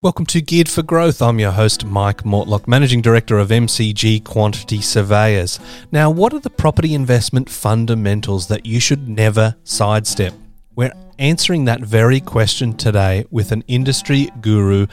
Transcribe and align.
Welcome 0.00 0.26
to 0.26 0.40
Geared 0.40 0.68
for 0.68 0.84
Growth. 0.84 1.20
I'm 1.20 1.40
your 1.40 1.50
host, 1.50 1.84
Mike 1.84 2.22
Mortlock, 2.22 2.68
Managing 2.68 3.02
Director 3.02 3.36
of 3.40 3.48
MCG 3.48 4.22
Quantity 4.22 4.80
Surveyors. 4.80 5.58
Now, 5.90 6.08
what 6.08 6.32
are 6.32 6.38
the 6.38 6.50
property 6.50 6.94
investment 6.94 7.50
fundamentals 7.50 8.46
that 8.46 8.64
you 8.64 8.78
should 8.78 9.08
never 9.08 9.56
sidestep? 9.64 10.34
We're 10.76 10.92
answering 11.18 11.64
that 11.64 11.80
very 11.80 12.20
question 12.20 12.74
today 12.74 13.24
with 13.30 13.52
an 13.52 13.64
industry 13.66 14.28
guru, 14.40 14.86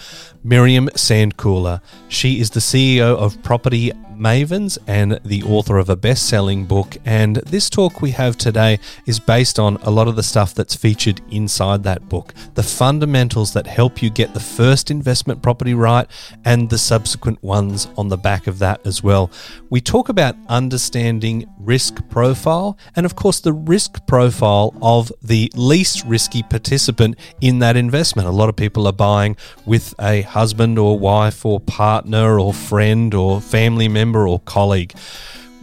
Miriam 0.44 0.87
Sandkuhler. 0.89 1.81
She 2.09 2.40
is 2.40 2.51
the 2.51 2.59
CEO 2.59 3.15
of 3.15 3.41
Property 3.44 3.91
Mavens 4.17 4.77
and 4.87 5.19
the 5.23 5.44
author 5.44 5.77
of 5.77 5.90
a 5.90 5.96
best 5.96 6.27
selling 6.27 6.65
book. 6.65 6.97
And 7.05 7.37
this 7.37 7.69
talk 7.69 8.01
we 8.01 8.12
have 8.12 8.37
today 8.37 8.79
is 9.05 9.19
based 9.19 9.59
on 9.59 9.77
a 9.77 9.91
lot 9.91 10.08
of 10.08 10.15
the 10.15 10.23
stuff 10.23 10.53
that's 10.53 10.76
featured 10.76 11.22
inside 11.29 11.83
that 11.83 12.08
book 12.09 12.33
the 12.53 12.63
fundamentals 12.63 13.53
that 13.53 13.67
help 13.67 14.01
you 14.01 14.10
get 14.10 14.33
the 14.33 14.39
first 14.39 14.89
investment 14.89 15.42
property 15.42 15.73
right 15.73 16.07
and 16.45 16.70
the 16.70 16.77
subsequent 16.77 17.42
ones 17.44 17.88
on 17.98 18.09
the 18.09 18.17
back 18.17 18.48
of 18.48 18.59
that 18.59 18.86
as 18.86 19.03
well. 19.03 19.30
We 19.70 19.81
talk 19.81 20.09
about 20.09 20.36
understanding 20.48 21.50
risk 21.59 22.08
profile 22.09 22.78
and, 22.95 23.05
of 23.05 23.16
course, 23.16 23.39
the 23.39 23.53
risk 23.53 24.05
profile 24.08 24.73
of 24.81 25.12
the 25.22 25.52
least 25.55 26.05
risky 26.16 26.44
participant 26.44 27.18
in 27.42 27.60
that 27.60 27.76
investment. 27.76 28.26
A 28.26 28.32
lot 28.32 28.48
of 28.48 28.56
people 28.56 28.88
are 28.88 28.94
buying 28.94 29.36
with 29.66 29.94
a 30.00 30.22
husband 30.22 30.80
or 30.80 30.98
wife 30.98 31.46
or 31.46 31.60
partner 31.60 32.40
or 32.40 32.54
friend 32.54 33.14
or 33.14 33.42
family 33.42 33.90
member 33.90 34.26
or 34.26 34.40
colleague. 34.40 34.94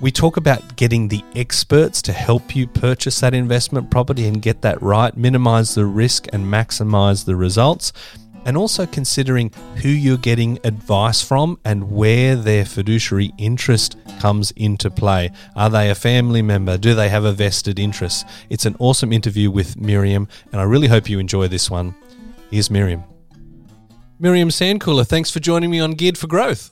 We 0.02 0.10
talk 0.10 0.36
about 0.36 0.76
getting 0.76 1.08
the 1.08 1.24
experts 1.34 2.02
to 2.02 2.12
help 2.12 2.54
you 2.54 2.66
purchase 2.66 3.20
that 3.20 3.32
investment 3.32 3.90
property 3.90 4.26
and 4.26 4.42
get 4.42 4.60
that 4.60 4.82
right, 4.82 5.16
minimize 5.16 5.74
the 5.74 5.86
risk 5.86 6.26
and 6.34 6.44
maximize 6.44 7.24
the 7.24 7.34
results, 7.34 7.94
and 8.44 8.56
also 8.56 8.86
considering 8.86 9.50
who 9.76 9.88
you're 9.88 10.16
getting 10.16 10.58
advice 10.64 11.22
from 11.22 11.58
and 11.64 11.90
where 11.90 12.36
their 12.36 12.64
fiduciary 12.64 13.32
interest 13.38 13.96
comes 14.20 14.50
into 14.52 14.90
play. 14.90 15.30
Are 15.56 15.70
they 15.70 15.90
a 15.90 15.94
family 15.94 16.42
member? 16.42 16.78
Do 16.78 16.94
they 16.94 17.08
have 17.08 17.24
a 17.24 17.32
vested 17.32 17.78
interest? 17.78 18.26
It's 18.50 18.66
an 18.66 18.76
awesome 18.78 19.12
interview 19.12 19.50
with 19.50 19.76
Miriam, 19.76 20.28
and 20.52 20.60
I 20.60 20.64
really 20.64 20.88
hope 20.88 21.08
you 21.08 21.18
enjoy 21.18 21.48
this 21.48 21.70
one. 21.70 21.94
Here's 22.50 22.70
Miriam. 22.70 23.04
Miriam 24.18 24.50
Sandkuhler, 24.50 25.06
thanks 25.06 25.30
for 25.30 25.40
joining 25.40 25.70
me 25.70 25.80
on 25.80 25.92
Geared 25.92 26.18
for 26.18 26.26
Growth. 26.26 26.70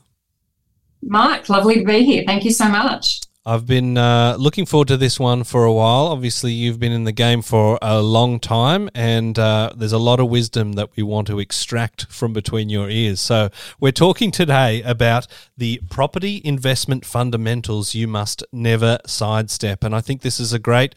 Mark, 1.03 1.49
lovely 1.49 1.77
to 1.77 1.85
be 1.85 2.05
here. 2.05 2.25
Thank 2.27 2.45
you 2.45 2.53
so 2.53 2.69
much. 2.69 3.23
I've 3.47 3.67
been 3.67 3.97
uh, 3.97 4.37
looking 4.39 4.67
forward 4.67 4.89
to 4.89 4.99
this 4.99 5.19
one 5.19 5.45
for 5.45 5.65
a 5.65 5.73
while. 5.73 6.09
Obviously, 6.09 6.53
you've 6.53 6.79
been 6.79 6.93
in 6.93 7.05
the 7.05 7.13
game 7.13 7.41
for 7.41 7.79
a 7.81 8.03
long 8.03 8.39
time, 8.39 8.91
and 8.95 9.39
uh, 9.39 9.71
there's 9.75 9.95
a 9.95 9.99
lot 9.99 10.21
of 10.21 10.29
wisdom 10.29 10.75
that 10.75 10.95
we 10.95 11.03
want 11.03 11.27
to 11.29 11.39
extract 11.39 12.05
from 12.13 12.35
between 12.35 12.69
your 12.69 12.91
ears. 12.91 13.19
So, 13.19 13.49
we're 13.81 13.93
talking 13.93 14.31
today 14.31 14.83
about 14.83 15.27
the 15.57 15.81
property 15.89 16.43
investment 16.45 17.07
fundamentals 17.07 17.95
you 17.95 18.07
must 18.07 18.45
never 18.53 18.99
sidestep, 19.07 19.85
and 19.85 19.97
I 19.97 20.03
think 20.03 20.21
this 20.21 20.39
is 20.39 20.53
a 20.53 20.59
great, 20.59 20.95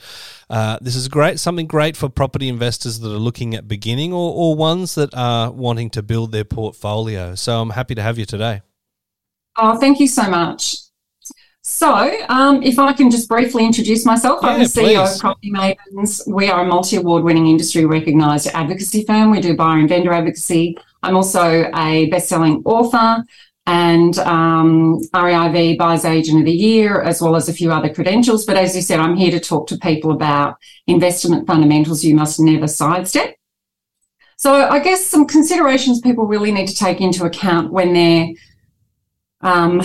uh, 0.49 0.79
this 0.81 0.97
is 0.97 1.07
great, 1.07 1.39
something 1.39 1.65
great 1.65 1.95
for 1.95 2.09
property 2.09 2.49
investors 2.49 2.99
that 2.99 3.09
are 3.09 3.19
looking 3.19 3.55
at 3.55 3.69
beginning 3.69 4.11
or, 4.11 4.33
or 4.33 4.53
ones 4.53 4.95
that 4.95 5.15
are 5.15 5.49
wanting 5.49 5.89
to 5.91 6.03
build 6.03 6.33
their 6.33 6.43
portfolio. 6.43 7.35
So, 7.35 7.61
I'm 7.61 7.69
happy 7.69 7.95
to 7.95 8.01
have 8.01 8.19
you 8.19 8.25
today. 8.25 8.63
Oh, 9.55 9.77
thank 9.77 10.01
you 10.01 10.07
so 10.09 10.29
much. 10.29 10.75
So, 11.65 12.11
um, 12.27 12.61
if 12.61 12.77
I 12.77 12.91
can 12.91 13.09
just 13.09 13.29
briefly 13.29 13.65
introduce 13.65 14.05
myself, 14.05 14.41
yeah, 14.43 14.49
I'm 14.49 14.59
the 14.59 14.65
CEO 14.65 15.05
please. 15.05 15.15
of 15.15 15.21
Property 15.21 15.49
Mavens. 15.49 16.27
We 16.27 16.49
are 16.49 16.65
a 16.65 16.67
multi 16.67 16.97
award 16.97 17.23
winning 17.23 17.47
industry 17.47 17.85
recognised 17.85 18.47
advocacy 18.47 19.05
firm. 19.05 19.31
We 19.31 19.39
do 19.39 19.55
buyer 19.55 19.79
and 19.79 19.87
vendor 19.87 20.11
advocacy. 20.11 20.77
I'm 21.03 21.15
also 21.15 21.71
a 21.73 22.09
best 22.09 22.27
selling 22.27 22.61
author 22.65 23.23
and 23.65 24.19
um, 24.19 25.01
REIV 25.13 25.77
Buyers 25.77 26.03
Agent 26.03 26.39
of 26.39 26.45
the 26.45 26.51
Year, 26.51 27.01
as 27.01 27.21
well 27.21 27.33
as 27.33 27.47
a 27.47 27.53
few 27.53 27.71
other 27.71 27.93
credentials. 27.93 28.45
But 28.45 28.57
as 28.57 28.75
you 28.75 28.81
said, 28.81 28.99
I'm 28.99 29.15
here 29.15 29.31
to 29.31 29.39
talk 29.39 29.67
to 29.67 29.77
people 29.77 30.11
about 30.11 30.57
investment 30.87 31.47
fundamentals 31.47 32.03
you 32.03 32.13
must 32.13 32.41
never 32.41 32.67
sidestep. 32.67 33.37
So, 34.35 34.67
I 34.67 34.79
guess 34.79 35.05
some 35.05 35.25
considerations 35.25 36.01
people 36.01 36.25
really 36.25 36.51
need 36.51 36.67
to 36.67 36.75
take 36.75 36.99
into 36.99 37.23
account 37.23 37.71
when 37.71 37.93
they're 37.93 38.27
um, 39.43 39.81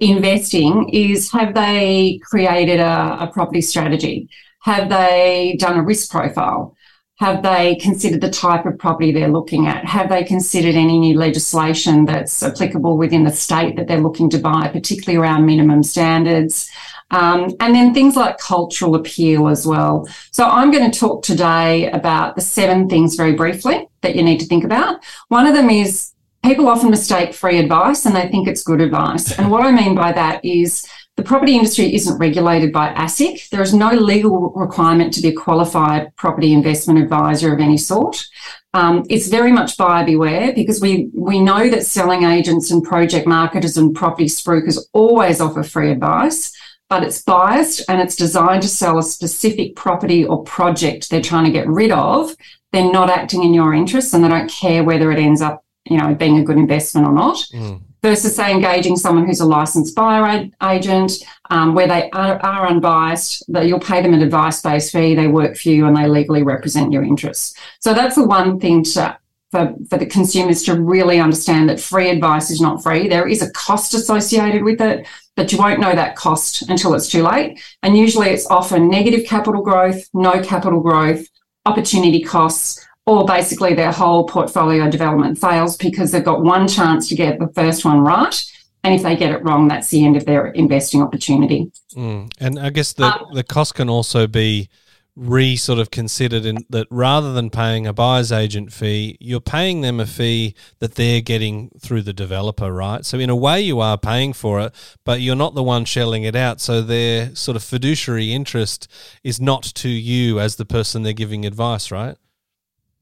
investing 0.00 0.88
is 0.90 1.30
have 1.32 1.54
they 1.54 2.20
created 2.22 2.80
a, 2.80 3.18
a 3.20 3.30
property 3.32 3.60
strategy? 3.60 4.28
Have 4.62 4.88
they 4.88 5.56
done 5.58 5.78
a 5.78 5.82
risk 5.82 6.10
profile? 6.10 6.76
Have 7.20 7.42
they 7.42 7.76
considered 7.76 8.22
the 8.22 8.30
type 8.30 8.64
of 8.64 8.78
property 8.78 9.12
they're 9.12 9.28
looking 9.28 9.66
at? 9.66 9.84
Have 9.84 10.08
they 10.08 10.24
considered 10.24 10.74
any 10.74 10.98
new 10.98 11.18
legislation 11.18 12.06
that's 12.06 12.42
applicable 12.42 12.96
within 12.96 13.24
the 13.24 13.30
state 13.30 13.76
that 13.76 13.88
they're 13.88 14.00
looking 14.00 14.30
to 14.30 14.38
buy, 14.38 14.68
particularly 14.68 15.20
around 15.20 15.44
minimum 15.44 15.82
standards? 15.82 16.70
Um, 17.10 17.50
and 17.60 17.74
then 17.74 17.92
things 17.92 18.16
like 18.16 18.38
cultural 18.38 18.94
appeal 18.94 19.48
as 19.48 19.66
well. 19.66 20.08
So 20.30 20.44
I'm 20.44 20.70
going 20.70 20.90
to 20.90 20.98
talk 20.98 21.22
today 21.22 21.90
about 21.90 22.36
the 22.36 22.40
seven 22.40 22.88
things 22.88 23.16
very 23.16 23.34
briefly 23.34 23.88
that 24.00 24.14
you 24.16 24.22
need 24.22 24.40
to 24.40 24.46
think 24.46 24.64
about. 24.64 25.04
One 25.28 25.46
of 25.46 25.54
them 25.54 25.68
is 25.68 26.12
people 26.42 26.68
often 26.68 26.90
mistake 26.90 27.34
free 27.34 27.58
advice 27.58 28.06
and 28.06 28.16
they 28.16 28.28
think 28.28 28.48
it's 28.48 28.62
good 28.62 28.80
advice. 28.80 29.38
And 29.38 29.50
what 29.50 29.62
I 29.62 29.70
mean 29.70 29.94
by 29.94 30.12
that 30.12 30.44
is 30.44 30.86
the 31.16 31.22
property 31.22 31.54
industry 31.54 31.94
isn't 31.94 32.18
regulated 32.18 32.72
by 32.72 32.94
ASIC. 32.94 33.50
There 33.50 33.60
is 33.60 33.74
no 33.74 33.90
legal 33.90 34.50
requirement 34.52 35.12
to 35.14 35.20
be 35.20 35.28
a 35.28 35.34
qualified 35.34 36.14
property 36.16 36.52
investment 36.52 36.98
advisor 36.98 37.52
of 37.52 37.60
any 37.60 37.76
sort. 37.76 38.24
Um, 38.72 39.04
it's 39.10 39.28
very 39.28 39.52
much 39.52 39.76
buyer 39.76 40.06
beware 40.06 40.52
because 40.54 40.80
we 40.80 41.10
we 41.12 41.40
know 41.40 41.68
that 41.68 41.84
selling 41.84 42.22
agents 42.22 42.70
and 42.70 42.82
project 42.82 43.26
marketers 43.26 43.76
and 43.76 43.94
property 43.94 44.26
spruikers 44.26 44.78
always 44.92 45.40
offer 45.40 45.62
free 45.62 45.90
advice, 45.90 46.56
but 46.88 47.02
it's 47.02 47.22
biased 47.22 47.82
and 47.88 48.00
it's 48.00 48.16
designed 48.16 48.62
to 48.62 48.68
sell 48.68 48.96
a 48.96 49.02
specific 49.02 49.74
property 49.74 50.24
or 50.24 50.44
project 50.44 51.10
they're 51.10 51.20
trying 51.20 51.44
to 51.44 51.50
get 51.50 51.68
rid 51.68 51.90
of. 51.90 52.34
They're 52.72 52.92
not 52.92 53.10
acting 53.10 53.42
in 53.42 53.52
your 53.52 53.74
interests 53.74 54.14
and 54.14 54.24
they 54.24 54.28
don't 54.28 54.50
care 54.50 54.84
whether 54.84 55.10
it 55.10 55.18
ends 55.18 55.42
up 55.42 55.64
you 55.84 55.98
know, 55.98 56.14
being 56.14 56.38
a 56.38 56.44
good 56.44 56.58
investment 56.58 57.06
or 57.06 57.12
not. 57.12 57.36
Mm. 57.52 57.82
Versus, 58.02 58.34
say, 58.34 58.50
engaging 58.50 58.96
someone 58.96 59.26
who's 59.26 59.40
a 59.40 59.44
licensed 59.44 59.94
buyer 59.94 60.48
agent, 60.62 61.12
um, 61.50 61.74
where 61.74 61.86
they 61.86 62.08
are, 62.12 62.38
are 62.42 62.66
unbiased, 62.66 63.44
that 63.52 63.66
you'll 63.66 63.78
pay 63.78 64.00
them 64.00 64.14
an 64.14 64.22
advice-based 64.22 64.90
fee, 64.90 65.14
they 65.14 65.26
work 65.26 65.54
for 65.54 65.68
you, 65.68 65.86
and 65.86 65.94
they 65.94 66.08
legally 66.08 66.42
represent 66.42 66.92
your 66.92 67.02
interests. 67.02 67.54
So 67.80 67.92
that's 67.92 68.14
the 68.14 68.24
one 68.24 68.58
thing 68.58 68.84
to, 68.84 69.18
for, 69.50 69.74
for 69.90 69.98
the 69.98 70.06
consumers 70.06 70.62
to 70.62 70.80
really 70.80 71.20
understand 71.20 71.68
that 71.68 71.78
free 71.78 72.08
advice 72.08 72.50
is 72.50 72.62
not 72.62 72.82
free. 72.82 73.06
There 73.06 73.28
is 73.28 73.42
a 73.42 73.50
cost 73.50 73.92
associated 73.92 74.64
with 74.64 74.80
it, 74.80 75.06
but 75.36 75.52
you 75.52 75.58
won't 75.58 75.80
know 75.80 75.94
that 75.94 76.16
cost 76.16 76.70
until 76.70 76.94
it's 76.94 77.08
too 77.08 77.22
late. 77.22 77.60
And 77.82 77.98
usually 77.98 78.30
it's 78.30 78.46
often 78.46 78.88
negative 78.88 79.26
capital 79.26 79.60
growth, 79.60 80.08
no 80.14 80.42
capital 80.42 80.80
growth, 80.80 81.26
opportunity 81.66 82.22
costs, 82.22 82.82
or 83.10 83.24
basically 83.24 83.74
their 83.74 83.90
whole 83.90 84.24
portfolio 84.24 84.88
development 84.88 85.36
fails 85.36 85.76
because 85.76 86.12
they've 86.12 86.24
got 86.24 86.42
one 86.42 86.68
chance 86.68 87.08
to 87.08 87.16
get 87.16 87.40
the 87.40 87.48
first 87.48 87.84
one 87.84 88.02
right. 88.02 88.40
And 88.84 88.94
if 88.94 89.02
they 89.02 89.16
get 89.16 89.32
it 89.32 89.42
wrong, 89.42 89.66
that's 89.66 89.88
the 89.88 90.04
end 90.04 90.16
of 90.16 90.26
their 90.26 90.46
investing 90.52 91.02
opportunity. 91.02 91.72
Mm. 91.96 92.30
And 92.38 92.60
I 92.60 92.70
guess 92.70 92.92
the, 92.92 93.06
um, 93.06 93.26
the 93.34 93.42
cost 93.42 93.74
can 93.74 93.90
also 93.90 94.28
be 94.28 94.70
re 95.16 95.56
sort 95.56 95.80
of 95.80 95.90
considered 95.90 96.46
in 96.46 96.64
that 96.70 96.86
rather 96.88 97.32
than 97.32 97.50
paying 97.50 97.84
a 97.84 97.92
buyer's 97.92 98.30
agent 98.30 98.72
fee, 98.72 99.16
you're 99.18 99.40
paying 99.40 99.80
them 99.80 99.98
a 99.98 100.06
fee 100.06 100.54
that 100.78 100.94
they're 100.94 101.20
getting 101.20 101.70
through 101.80 102.02
the 102.02 102.12
developer, 102.12 102.72
right? 102.72 103.04
So 103.04 103.18
in 103.18 103.28
a 103.28 103.34
way 103.34 103.60
you 103.60 103.80
are 103.80 103.98
paying 103.98 104.32
for 104.32 104.60
it, 104.60 104.72
but 105.04 105.20
you're 105.20 105.34
not 105.34 105.56
the 105.56 105.64
one 105.64 105.84
shelling 105.84 106.22
it 106.22 106.36
out. 106.36 106.60
So 106.60 106.80
their 106.80 107.34
sort 107.34 107.56
of 107.56 107.64
fiduciary 107.64 108.32
interest 108.32 108.86
is 109.24 109.40
not 109.40 109.64
to 109.64 109.88
you 109.88 110.38
as 110.38 110.56
the 110.56 110.64
person 110.64 111.02
they're 111.02 111.12
giving 111.12 111.44
advice, 111.44 111.90
right? 111.90 112.16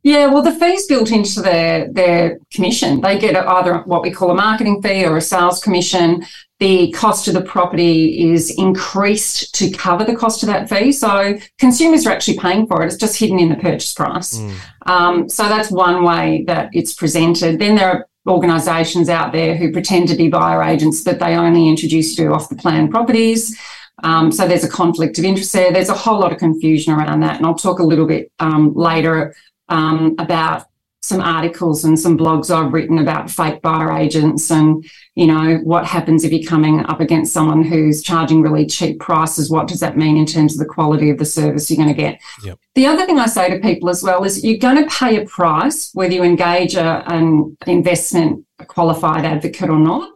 Yeah, 0.08 0.28
well, 0.28 0.40
the 0.42 0.52
fee's 0.52 0.86
built 0.86 1.10
into 1.10 1.42
their 1.42 1.92
their 1.92 2.38
commission. 2.50 3.02
They 3.02 3.18
get 3.18 3.36
either 3.36 3.80
what 3.80 4.02
we 4.02 4.10
call 4.10 4.30
a 4.30 4.34
marketing 4.34 4.80
fee 4.80 5.04
or 5.04 5.18
a 5.18 5.20
sales 5.20 5.60
commission. 5.60 6.24
The 6.60 6.90
cost 6.92 7.28
of 7.28 7.34
the 7.34 7.42
property 7.42 8.32
is 8.32 8.50
increased 8.56 9.54
to 9.56 9.70
cover 9.70 10.04
the 10.04 10.16
cost 10.16 10.42
of 10.42 10.46
that 10.46 10.66
fee. 10.70 10.92
So 10.92 11.38
consumers 11.58 12.06
are 12.06 12.10
actually 12.10 12.38
paying 12.38 12.66
for 12.66 12.82
it. 12.82 12.86
It's 12.86 12.96
just 12.96 13.18
hidden 13.18 13.38
in 13.38 13.50
the 13.50 13.56
purchase 13.56 13.92
price. 13.92 14.38
Mm. 14.38 14.54
Um, 14.86 15.28
so 15.28 15.42
that's 15.42 15.70
one 15.70 16.02
way 16.02 16.42
that 16.46 16.70
it's 16.72 16.94
presented. 16.94 17.58
Then 17.58 17.74
there 17.74 17.90
are 17.90 18.08
organisations 18.26 19.10
out 19.10 19.32
there 19.32 19.56
who 19.56 19.72
pretend 19.72 20.08
to 20.08 20.16
be 20.16 20.28
buyer 20.28 20.62
agents, 20.62 21.02
but 21.02 21.18
they 21.18 21.36
only 21.36 21.68
introduce 21.68 22.18
you 22.18 22.28
to 22.28 22.32
off 22.32 22.48
the 22.48 22.56
plan 22.56 22.88
properties. 22.88 23.60
Um, 24.04 24.32
so 24.32 24.46
there's 24.48 24.64
a 24.64 24.68
conflict 24.70 25.18
of 25.18 25.24
interest 25.24 25.52
there. 25.52 25.72
There's 25.72 25.88
a 25.88 25.94
whole 25.94 26.20
lot 26.20 26.32
of 26.32 26.38
confusion 26.38 26.94
around 26.94 27.20
that, 27.20 27.36
and 27.36 27.44
I'll 27.44 27.54
talk 27.54 27.80
a 27.80 27.84
little 27.84 28.06
bit 28.06 28.30
um, 28.38 28.72
later 28.74 29.34
um, 29.68 30.14
about 30.18 30.66
some 31.00 31.20
articles 31.20 31.84
and 31.84 31.98
some 31.98 32.18
blogs 32.18 32.50
I've 32.50 32.72
written 32.72 32.98
about 32.98 33.30
fake 33.30 33.62
buyer 33.62 33.92
agents 33.92 34.50
and, 34.50 34.84
you 35.14 35.26
know, 35.26 35.58
what 35.58 35.86
happens 35.86 36.24
if 36.24 36.32
you're 36.32 36.48
coming 36.48 36.84
up 36.86 37.00
against 37.00 37.32
someone 37.32 37.62
who's 37.62 38.02
charging 38.02 38.42
really 38.42 38.66
cheap 38.66 38.98
prices. 38.98 39.50
What 39.50 39.68
does 39.68 39.80
that 39.80 39.96
mean 39.96 40.16
in 40.16 40.26
terms 40.26 40.54
of 40.54 40.58
the 40.58 40.72
quality 40.72 41.08
of 41.10 41.18
the 41.18 41.24
service 41.24 41.70
you're 41.70 41.82
going 41.82 41.94
to 41.94 42.02
get? 42.02 42.20
Yep. 42.42 42.58
The 42.74 42.86
other 42.86 43.06
thing 43.06 43.18
I 43.18 43.26
say 43.26 43.48
to 43.48 43.60
people 43.60 43.88
as 43.88 44.02
well 44.02 44.24
is 44.24 44.44
you're 44.44 44.58
going 44.58 44.82
to 44.82 44.94
pay 44.94 45.22
a 45.22 45.24
price 45.24 45.90
whether 45.94 46.12
you 46.12 46.24
engage 46.24 46.74
a, 46.74 47.04
an 47.10 47.56
investment 47.66 48.44
qualified 48.66 49.24
advocate 49.24 49.70
or 49.70 49.78
not. 49.78 50.10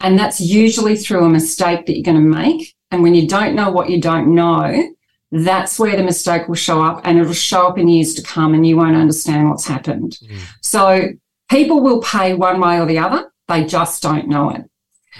And 0.00 0.16
that's 0.16 0.40
usually 0.40 0.96
through 0.96 1.24
a 1.24 1.28
mistake 1.28 1.86
that 1.86 1.96
you're 1.96 2.04
going 2.04 2.22
to 2.22 2.38
make. 2.38 2.74
And 2.92 3.02
when 3.02 3.14
you 3.14 3.26
don't 3.26 3.56
know 3.56 3.70
what 3.70 3.90
you 3.90 4.00
don't 4.00 4.34
know, 4.34 4.94
that's 5.30 5.78
where 5.78 5.96
the 5.96 6.02
mistake 6.02 6.48
will 6.48 6.54
show 6.54 6.82
up 6.82 7.02
and 7.04 7.18
it'll 7.18 7.32
show 7.32 7.66
up 7.66 7.78
in 7.78 7.88
years 7.88 8.14
to 8.14 8.22
come 8.22 8.54
and 8.54 8.66
you 8.66 8.76
won't 8.76 8.96
understand 8.96 9.48
what's 9.48 9.66
happened. 9.66 10.18
Mm. 10.22 10.40
So 10.62 11.08
people 11.50 11.82
will 11.82 12.00
pay 12.00 12.34
one 12.34 12.60
way 12.60 12.80
or 12.80 12.86
the 12.86 12.98
other. 12.98 13.30
They 13.46 13.64
just 13.64 14.02
don't 14.02 14.28
know 14.28 14.50
it. 14.50 14.62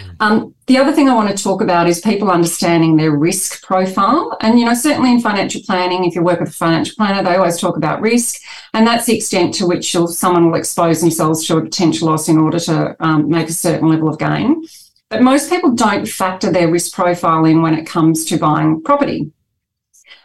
Mm. 0.01 0.17
Um, 0.21 0.55
the 0.67 0.79
other 0.79 0.93
thing 0.93 1.09
I 1.09 1.15
want 1.15 1.35
to 1.35 1.43
talk 1.43 1.61
about 1.61 1.89
is 1.89 2.01
people 2.01 2.31
understanding 2.31 2.97
their 2.97 3.11
risk 3.11 3.63
profile. 3.63 4.37
And, 4.41 4.59
you 4.59 4.65
know, 4.65 4.75
certainly 4.75 5.11
in 5.11 5.21
financial 5.21 5.61
planning, 5.67 6.05
if 6.05 6.15
you 6.15 6.23
work 6.23 6.41
with 6.41 6.51
a 6.51 6.53
financial 6.53 6.95
planner, 6.97 7.23
they 7.23 7.37
always 7.37 7.59
talk 7.59 7.77
about 7.77 8.01
risk. 8.01 8.41
And 8.73 8.87
that's 8.87 9.07
the 9.07 9.17
extent 9.17 9.55
to 9.55 9.67
which 9.67 9.93
someone 9.93 10.51
will 10.51 10.59
expose 10.59 11.01
themselves 11.01 11.47
to 11.47 11.59
a 11.59 11.63
potential 11.63 12.09
loss 12.09 12.29
in 12.29 12.39
order 12.39 12.61
to 12.61 12.97
um, 13.01 13.29
make 13.29 13.49
a 13.49 13.53
certain 13.53 13.89
level 13.89 14.09
of 14.09 14.19
gain. 14.19 14.63
But 15.11 15.23
most 15.23 15.49
people 15.49 15.73
don't 15.73 16.07
factor 16.07 16.51
their 16.51 16.71
risk 16.71 16.93
profile 16.93 17.45
in 17.47 17.63
when 17.63 17.75
it 17.75 17.87
comes 17.87 18.27
to 18.27 18.39
buying 18.39 18.83
property. 18.83 19.33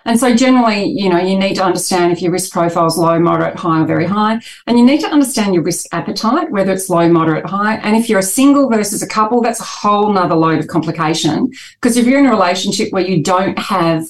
And 0.05 0.19
so 0.19 0.35
generally, 0.35 0.85
you 0.85 1.09
know, 1.09 1.19
you 1.19 1.37
need 1.37 1.55
to 1.55 1.63
understand 1.63 2.11
if 2.11 2.21
your 2.21 2.31
risk 2.31 2.51
profile 2.51 2.87
is 2.87 2.97
low, 2.97 3.19
moderate, 3.19 3.55
high, 3.55 3.81
or 3.81 3.85
very 3.85 4.05
high. 4.05 4.41
And 4.67 4.77
you 4.77 4.85
need 4.85 5.01
to 5.01 5.07
understand 5.07 5.53
your 5.53 5.63
risk 5.63 5.85
appetite, 5.91 6.51
whether 6.51 6.73
it's 6.73 6.89
low, 6.89 7.07
moderate, 7.09 7.45
high. 7.45 7.75
And 7.77 7.95
if 7.95 8.09
you're 8.09 8.19
a 8.19 8.23
single 8.23 8.69
versus 8.69 9.01
a 9.01 9.07
couple, 9.07 9.41
that's 9.41 9.59
a 9.61 9.63
whole 9.63 10.11
nother 10.11 10.35
load 10.35 10.59
of 10.59 10.67
complication. 10.67 11.51
Because 11.75 11.97
if 11.97 12.05
you're 12.05 12.19
in 12.19 12.25
a 12.25 12.31
relationship 12.31 12.91
where 12.91 13.05
you 13.05 13.23
don't 13.23 13.57
have 13.57 14.05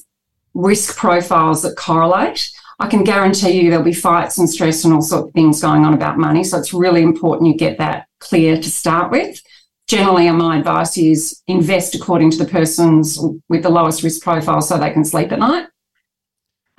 risk 0.53 0.97
profiles 0.97 1.61
that 1.61 1.75
correlate, 1.75 2.51
I 2.79 2.87
can 2.87 3.03
guarantee 3.03 3.61
you 3.61 3.69
there'll 3.69 3.85
be 3.85 3.93
fights 3.93 4.37
and 4.39 4.49
stress 4.49 4.83
and 4.83 4.93
all 4.93 5.01
sorts 5.01 5.27
of 5.27 5.33
things 5.33 5.61
going 5.61 5.85
on 5.85 5.93
about 5.93 6.17
money. 6.17 6.43
So 6.43 6.57
it's 6.57 6.73
really 6.73 7.01
important 7.01 7.47
you 7.47 7.55
get 7.55 7.77
that 7.77 8.07
clear 8.19 8.57
to 8.57 8.69
start 8.69 9.11
with. 9.11 9.41
Generally, 9.87 10.31
my 10.31 10.57
advice 10.57 10.97
is 10.97 11.41
invest 11.47 11.93
according 11.93 12.31
to 12.31 12.37
the 12.37 12.45
person's 12.45 13.19
with 13.49 13.63
the 13.63 13.69
lowest 13.69 14.01
risk 14.01 14.23
profile 14.23 14.61
so 14.61 14.77
they 14.77 14.91
can 14.91 15.05
sleep 15.05 15.31
at 15.31 15.39
night. 15.39 15.67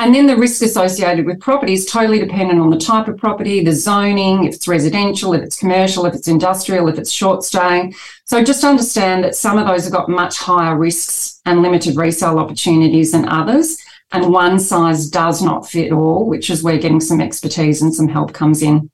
And 0.01 0.13
then 0.13 0.27
the 0.27 0.37
risk 0.37 0.61
associated 0.61 1.25
with 1.25 1.41
property 1.41 1.73
is 1.73 1.87
totally 1.87 2.19
dependent 2.19 2.61
on 2.61 2.71
the 2.71 2.79
type 2.79 3.07
of 3.07 3.17
property, 3.17 3.63
the 3.63 3.73
zoning, 3.73 4.45
if 4.45 4.57
it's 4.57 4.67
residential, 4.67 5.35
if 5.35 5.43
it's 5.43 5.59
commercial, 5.59 6.05
if 6.05 6.15
it's 6.15 6.27
industrial, 6.27 6.89
if 6.89 6.99
it's 6.99 7.13
short 7.13 7.45
stay. 7.45 7.93
So 8.25 8.43
just 8.43 8.65
understand 8.65 9.23
that 9.23 9.37
some 9.37 9.57
of 9.57 9.67
those 9.67 9.85
have 9.85 9.93
got 9.93 10.09
much 10.09 10.37
higher 10.37 10.77
risks 10.77 11.41
and 11.47 11.63
limited 11.63 11.97
resale 11.97 12.41
opportunities 12.41 13.13
than 13.13 13.29
others. 13.29 13.79
And 14.11 14.33
one 14.33 14.59
size 14.59 15.09
does 15.09 15.43
not 15.43 15.69
fit 15.69 15.93
all, 15.93 16.27
which 16.27 16.51
is 16.51 16.63
where 16.63 16.79
getting 16.79 17.01
some 17.01 17.21
expertise 17.21 17.81
and 17.81 17.95
some 17.95 18.09
help 18.09 18.33
comes 18.33 18.63
in. 18.63 18.91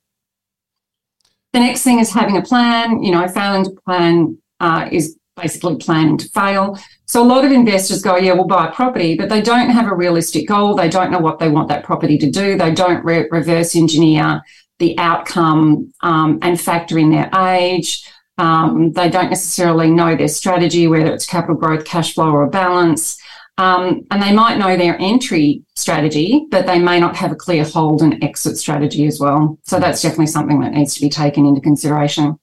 The 1.52 1.61
next 1.61 1.82
thing 1.82 1.99
is 1.99 2.12
having 2.12 2.37
a 2.37 2.43
plan. 2.43 3.02
You 3.02 3.12
know, 3.12 3.26
failing 3.26 3.64
to 3.64 3.70
plan 3.87 4.38
uh, 4.61 4.88
is 4.93 5.17
basically 5.40 5.76
planning 5.76 6.19
to 6.19 6.28
fail. 6.31 6.78
So 7.06 7.22
a 7.22 7.26
lot 7.26 7.44
of 7.44 7.52
investors 7.52 8.02
go, 8.02 8.16
yeah, 8.16 8.32
we'll 8.34 8.46
buy 8.46 8.69
a 8.69 8.72
property, 8.72 9.16
but 9.16 9.28
they 9.28 9.42
don't 9.42 9.70
have 9.70 9.90
a 9.90 9.94
realistic 9.94 10.46
goal. 10.46 10.75
They 10.75 10.88
don't 10.88 11.10
know 11.10 11.19
what 11.19 11.38
they 11.38 11.48
want 11.48 11.69
that 11.69 11.84
property 11.84 12.19
to 12.19 12.31
do. 12.31 12.56
They 12.56 12.72
don't 12.72 13.04
re- 13.04 13.28
reverse 13.31 13.75
engineer 13.75 14.42
the 14.78 14.98
outcome 14.98 15.92
um, 16.00 16.38
and 16.42 16.60
factor 16.60 16.98
in 16.98 17.10
their 17.10 17.31
age. 17.37 18.04
Um, 18.38 18.92
they 18.92 19.10
don't 19.10 19.28
necessarily 19.28 19.90
know 19.90 20.16
their 20.16 20.28
strategy, 20.28 20.87
whether 20.87 21.12
it's 21.12 21.26
capital 21.26 21.56
growth, 21.56 21.84
cash 21.84 22.14
flow, 22.14 22.31
or 22.31 22.48
balance. 22.48 23.20
Um, 23.58 24.06
and 24.10 24.22
they 24.22 24.32
might 24.32 24.56
know 24.56 24.76
their 24.76 24.96
entry 24.98 25.62
strategy, 25.76 26.46
but 26.50 26.66
they 26.66 26.78
may 26.78 26.98
not 26.98 27.14
have 27.16 27.31
a 27.31 27.37
clear 27.37 27.62
hold 27.62 28.00
and 28.00 28.25
exit 28.25 28.56
strategy 28.56 29.06
as 29.06 29.20
well. 29.20 29.58
So 29.64 29.78
that's 29.78 30.00
definitely 30.00 30.28
something 30.28 30.60
that 30.60 30.72
needs 30.72 30.94
to 30.94 31.00
be 31.02 31.10
taken 31.10 31.44
into 31.44 31.60
consideration. 31.60 32.38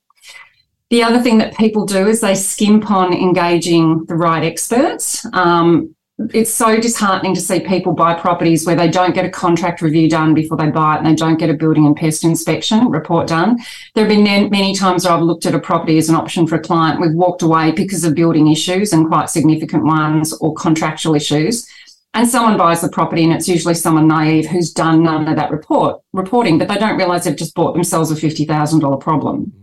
The 0.89 1.03
other 1.03 1.19
thing 1.19 1.37
that 1.39 1.57
people 1.57 1.85
do 1.85 2.07
is 2.07 2.21
they 2.21 2.35
skimp 2.35 2.89
on 2.89 3.13
engaging 3.13 4.05
the 4.05 4.15
right 4.15 4.43
experts. 4.43 5.25
Um, 5.33 5.93
it's 6.33 6.51
so 6.51 6.79
disheartening 6.79 7.35
to 7.35 7.41
see 7.41 7.59
people 7.59 7.93
buy 7.93 8.13
properties 8.15 8.65
where 8.65 8.75
they 8.75 8.89
don't 8.89 9.13
get 9.13 9.25
a 9.25 9.29
contract 9.29 9.81
review 9.81 10.09
done 10.09 10.33
before 10.33 10.57
they 10.57 10.69
buy 10.71 10.95
it 10.95 10.97
and 10.99 11.05
they 11.05 11.13
don't 11.13 11.37
get 11.37 11.49
a 11.49 11.53
building 11.53 11.85
and 11.85 11.95
pest 11.95 12.23
inspection 12.23 12.89
report 12.89 13.27
done. 13.27 13.59
There 13.93 14.05
have 14.05 14.09
been 14.09 14.23
many 14.49 14.73
times 14.73 15.05
where 15.05 15.13
I've 15.13 15.21
looked 15.21 15.45
at 15.45 15.53
a 15.53 15.59
property 15.59 15.97
as 15.97 16.09
an 16.09 16.15
option 16.15 16.47
for 16.47 16.55
a 16.55 16.59
client. 16.59 16.99
We've 16.99 17.13
walked 17.13 17.43
away 17.43 17.71
because 17.71 18.03
of 18.03 18.15
building 18.15 18.47
issues 18.47 18.93
and 18.93 19.07
quite 19.07 19.29
significant 19.29 19.83
ones 19.83 20.33
or 20.33 20.55
contractual 20.55 21.13
issues. 21.13 21.67
And 22.15 22.27
someone 22.27 22.57
buys 22.57 22.81
the 22.81 22.89
property 22.89 23.23
and 23.23 23.33
it's 23.33 23.47
usually 23.47 23.75
someone 23.75 24.07
naive 24.07 24.47
who's 24.47 24.71
done 24.71 25.03
none 25.03 25.27
of 25.27 25.35
that 25.35 25.51
report 25.51 26.01
reporting, 26.13 26.57
but 26.57 26.67
they 26.67 26.77
don't 26.77 26.97
realize 26.97 27.25
they've 27.25 27.35
just 27.35 27.53
bought 27.53 27.73
themselves 27.73 28.09
a 28.09 28.15
$50,000 28.15 28.99
problem. 28.99 29.53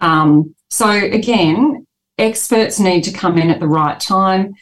Um, 0.00 0.56
so 0.72 0.88
again, 0.90 1.86
experts 2.16 2.80
need 2.80 3.04
to 3.04 3.12
come 3.12 3.36
in 3.36 3.50
at 3.50 3.60
the 3.60 3.68
right 3.68 4.00
time 4.00 4.54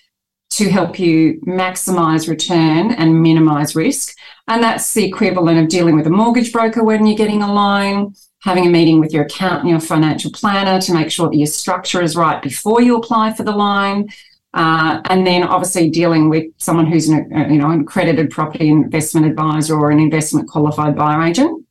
to 0.51 0.69
help 0.69 0.99
you 0.99 1.41
maximize 1.47 2.29
return 2.29 2.91
and 2.91 3.23
minimize 3.23 3.77
risk. 3.77 4.17
And 4.49 4.61
that's 4.61 4.93
the 4.93 5.05
equivalent 5.05 5.61
of 5.61 5.69
dealing 5.69 5.95
with 5.95 6.09
a 6.09 6.11
mortgage 6.11 6.53
broker 6.53 6.83
when 6.83 7.07
you're 7.07 7.17
getting 7.17 7.45
a 7.45 7.55
loan, 7.55 8.15
having 8.43 8.67
a 8.67 8.71
meeting 8.71 8.99
with 8.99 9.12
your 9.12 9.23
accountant, 9.23 9.71
your 9.71 9.79
financial 9.79 10.33
planner 10.33 10.81
to 10.81 10.93
make 10.93 11.12
sure 11.12 11.31
that 11.31 11.37
your 11.37 11.47
structure 11.47 12.03
is 12.03 12.17
right 12.17 12.43
before 12.43 12.83
you 12.83 12.97
apply 12.97 13.33
for 13.33 13.45
the 13.45 13.53
loan. 13.53 14.09
Uh, 14.53 15.01
and 15.11 15.25
then 15.25 15.45
obviously 15.45 15.91
dealing 15.91 16.29
with 16.29 16.47
someone 16.56 16.87
who's 16.87 17.09
an, 17.09 17.31
you 17.53 17.59
know, 17.59 17.71
an 17.71 17.83
accredited 17.83 18.31
property 18.31 18.69
investment 18.69 19.27
advisor 19.27 19.79
or 19.79 19.93
an 19.93 20.01
investment 20.01 20.49
qualified 20.49 20.97
buyer 20.97 21.23
agent. 21.23 21.65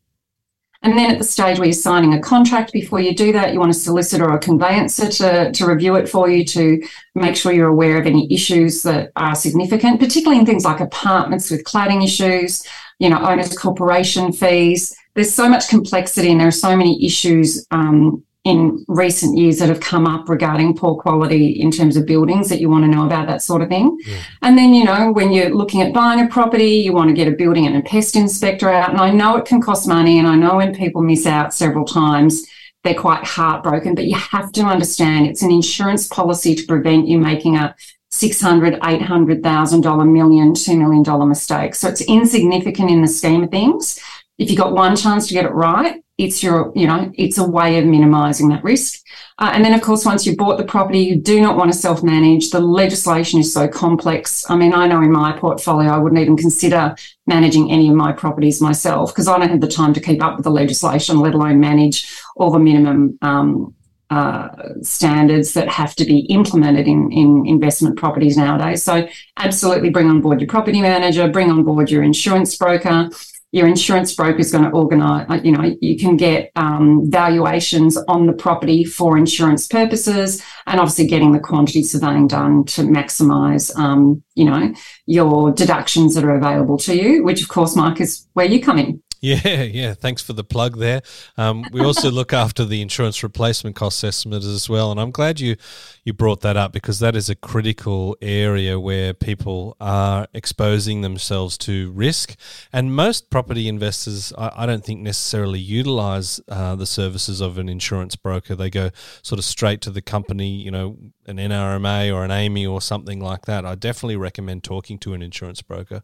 And 0.81 0.97
then 0.97 1.11
at 1.11 1.17
the 1.17 1.25
stage 1.25 1.59
where 1.59 1.67
you're 1.67 1.73
signing 1.73 2.13
a 2.13 2.21
contract, 2.21 2.71
before 2.71 3.01
you 3.01 3.13
do 3.13 3.33
that, 3.33 3.51
you 3.51 3.59
want 3.59 3.71
a 3.71 3.73
solicitor 3.73 4.23
or 4.29 4.35
a 4.35 4.39
conveyancer 4.39 5.09
to, 5.09 5.51
to 5.51 5.65
review 5.65 5.95
it 5.95 6.07
for 6.07 6.29
you 6.29 6.45
to 6.45 6.81
make 7.15 7.35
sure 7.35 7.51
you're 7.51 7.67
aware 7.67 7.99
of 7.99 8.05
any 8.05 8.31
issues 8.33 8.81
that 8.83 9.11
are 9.17 9.35
significant, 9.35 9.99
particularly 9.99 10.39
in 10.39 10.45
things 10.45 10.63
like 10.63 10.79
apartments 10.79 11.51
with 11.51 11.65
cladding 11.65 12.01
issues, 12.01 12.65
you 12.97 13.09
know, 13.09 13.19
owners 13.19 13.57
corporation 13.57 14.31
fees. 14.31 14.95
There's 15.15 15.33
so 15.33 15.49
much 15.49 15.67
complexity 15.67 16.31
and 16.31 16.39
there 16.39 16.47
are 16.47 16.51
so 16.51 16.77
many 16.77 17.05
issues 17.05 17.67
um, 17.71 18.23
in 18.49 18.83
recent 18.87 19.37
years 19.37 19.59
that 19.59 19.69
have 19.69 19.79
come 19.79 20.07
up 20.07 20.27
regarding 20.27 20.75
poor 20.75 20.95
quality 20.95 21.61
in 21.61 21.71
terms 21.71 21.95
of 21.95 22.05
buildings 22.05 22.49
that 22.49 22.59
you 22.59 22.69
want 22.69 22.83
to 22.83 22.89
know 22.89 23.05
about 23.05 23.27
that 23.27 23.41
sort 23.41 23.61
of 23.61 23.69
thing. 23.69 23.97
Yeah. 24.05 24.17
And 24.41 24.57
then, 24.57 24.73
you 24.73 24.83
know, 24.83 25.11
when 25.11 25.31
you're 25.31 25.53
looking 25.53 25.81
at 25.81 25.93
buying 25.93 26.25
a 26.25 26.27
property, 26.27 26.71
you 26.71 26.93
want 26.93 27.09
to 27.09 27.13
get 27.13 27.27
a 27.27 27.35
building 27.35 27.67
and 27.67 27.77
a 27.77 27.81
pest 27.81 28.15
inspector 28.15 28.69
out. 28.69 28.89
And 28.89 28.99
I 28.99 29.11
know 29.11 29.37
it 29.37 29.45
can 29.45 29.61
cost 29.61 29.87
money 29.87 30.17
and 30.17 30.27
I 30.27 30.35
know 30.35 30.57
when 30.57 30.73
people 30.73 31.01
miss 31.01 31.25
out 31.25 31.53
several 31.53 31.85
times, 31.85 32.45
they're 32.83 32.93
quite 32.93 33.25
heartbroken, 33.25 33.93
but 33.93 34.05
you 34.05 34.15
have 34.15 34.51
to 34.53 34.61
understand 34.61 35.27
it's 35.27 35.41
an 35.41 35.51
insurance 35.51 36.07
policy 36.07 36.55
to 36.55 36.65
prevent 36.65 37.07
you 37.07 37.19
making 37.19 37.57
a 37.57 37.75
$600,000, 38.11 38.79
$800,000 38.79 40.11
million, 40.11 40.53
$2 40.53 40.77
million 40.77 41.29
mistake. 41.29 41.75
So 41.75 41.89
it's 41.89 42.01
insignificant 42.01 42.89
in 42.89 43.01
the 43.01 43.07
scheme 43.07 43.43
of 43.43 43.51
things. 43.51 43.99
If 44.39 44.49
you 44.49 44.57
got 44.57 44.73
one 44.73 44.95
chance 44.95 45.27
to 45.27 45.33
get 45.33 45.45
it 45.45 45.51
right, 45.51 46.01
it's 46.17 46.43
your, 46.43 46.73
you 46.75 46.85
know, 46.85 47.11
it's 47.15 47.37
a 47.37 47.47
way 47.47 47.77
of 47.77 47.85
minimizing 47.85 48.49
that 48.49 48.63
risk. 48.63 49.05
Uh, 49.37 49.51
and 49.53 49.63
then, 49.63 49.73
of 49.73 49.81
course, 49.81 50.03
once 50.05 50.25
you've 50.25 50.37
bought 50.37 50.57
the 50.57 50.65
property, 50.65 50.99
you 50.99 51.15
do 51.15 51.39
not 51.39 51.55
want 51.55 51.71
to 51.71 51.77
self 51.77 52.03
manage. 52.03 52.49
The 52.49 52.59
legislation 52.59 53.39
is 53.39 53.53
so 53.53 53.69
complex. 53.69 54.49
I 54.49 54.57
mean, 54.57 54.73
I 54.73 54.85
know 54.87 55.01
in 55.01 55.13
my 55.13 55.31
portfolio, 55.31 55.89
I 55.91 55.97
wouldn't 55.97 56.19
even 56.19 56.35
consider 56.35 56.95
managing 57.25 57.71
any 57.71 57.87
of 57.87 57.95
my 57.95 58.11
properties 58.11 58.61
myself 58.61 59.13
because 59.13 59.29
I 59.29 59.37
don't 59.37 59.49
have 59.49 59.61
the 59.61 59.67
time 59.67 59.93
to 59.93 60.01
keep 60.01 60.21
up 60.21 60.35
with 60.35 60.43
the 60.43 60.51
legislation, 60.51 61.19
let 61.19 61.35
alone 61.35 61.61
manage 61.61 62.13
all 62.35 62.51
the 62.51 62.59
minimum 62.59 63.17
um, 63.21 63.73
uh, 64.09 64.49
standards 64.81 65.53
that 65.53 65.69
have 65.69 65.95
to 65.95 66.05
be 66.05 66.19
implemented 66.21 66.87
in, 66.87 67.11
in 67.13 67.45
investment 67.45 67.97
properties 67.97 68.35
nowadays. 68.35 68.83
So, 68.83 69.07
absolutely 69.37 69.89
bring 69.89 70.09
on 70.09 70.19
board 70.19 70.41
your 70.41 70.49
property 70.49 70.81
manager, 70.81 71.29
bring 71.29 71.49
on 71.49 71.63
board 71.63 71.89
your 71.89 72.03
insurance 72.03 72.57
broker 72.57 73.09
your 73.51 73.67
insurance 73.67 74.13
broker 74.13 74.39
is 74.39 74.51
going 74.51 74.63
to 74.63 74.69
organize, 74.69 75.25
uh, 75.29 75.39
you 75.43 75.51
know, 75.51 75.75
you 75.81 75.97
can 75.97 76.17
get 76.17 76.51
um, 76.55 77.09
valuations 77.09 77.97
on 78.07 78.27
the 78.27 78.33
property 78.33 78.83
for 78.83 79.17
insurance 79.17 79.67
purposes 79.67 80.43
and 80.67 80.79
obviously 80.79 81.07
getting 81.07 81.31
the 81.31 81.39
quantity 81.39 81.81
surveying 81.81 82.27
done 82.27 82.63
to 82.65 82.81
maximize, 82.81 83.75
um, 83.75 84.23
you 84.35 84.45
know, 84.45 84.73
your 85.07 85.51
deductions 85.51 86.13
that 86.13 86.23
are 86.23 86.35
available 86.35 86.77
to 86.77 86.95
you, 86.95 87.23
which 87.23 87.41
of 87.41 87.47
course, 87.47 87.75
Mark, 87.75 87.99
is 87.99 88.27
where 88.33 88.45
you 88.45 88.61
come 88.61 88.77
in. 88.77 89.01
Yeah, 89.21 89.63
yeah. 89.63 89.93
Thanks 89.93 90.21
for 90.21 90.33
the 90.33 90.43
plug 90.43 90.77
there. 90.77 91.01
Um, 91.37 91.65
we 91.71 91.83
also 91.83 92.09
look 92.19 92.33
after 92.33 92.63
the 92.65 92.81
insurance 92.81 93.21
replacement 93.21 93.75
cost 93.75 94.03
estimate 94.03 94.43
as 94.43 94.69
well, 94.69 94.91
and 94.91 94.99
I'm 94.99 95.11
glad 95.11 95.39
you 95.39 95.55
you 96.03 96.13
brought 96.13 96.41
that 96.41 96.55
up 96.57 96.71
because 96.71 96.99
that 96.99 97.15
is 97.15 97.29
a 97.29 97.35
critical 97.35 98.17
area 98.21 98.79
where 98.79 99.13
people 99.13 99.75
are 99.79 100.27
exposing 100.33 101.01
themselves 101.01 101.57
to 101.59 101.91
risk, 101.91 102.35
and 102.71 102.95
most 102.95 103.29
property 103.29 103.67
investors, 103.67 104.31
I, 104.37 104.51
I 104.55 104.65
don't 104.65 104.83
think 104.83 105.01
necessarily 105.01 105.59
utilize 105.59 106.39
uh, 106.47 106.75
the 106.75 106.85
services 106.85 107.41
of 107.41 107.57
an 107.57 107.67
insurance 107.67 108.15
broker. 108.15 108.55
They 108.55 108.69
go 108.69 108.89
sort 109.21 109.39
of 109.39 109.45
straight 109.45 109.81
to 109.81 109.91
the 109.91 110.01
company, 110.01 110.49
you 110.49 110.71
know, 110.71 110.97
an 111.25 111.37
NRMA 111.37 112.13
or 112.13 112.23
an 112.23 112.31
AAMI 112.31 112.69
or 112.69 112.81
something 112.81 113.19
like 113.19 113.45
that. 113.45 113.65
I 113.65 113.75
definitely 113.75 114.17
recommend 114.17 114.63
talking 114.63 114.97
to 114.99 115.13
an 115.13 115.21
insurance 115.21 115.61
broker. 115.61 116.03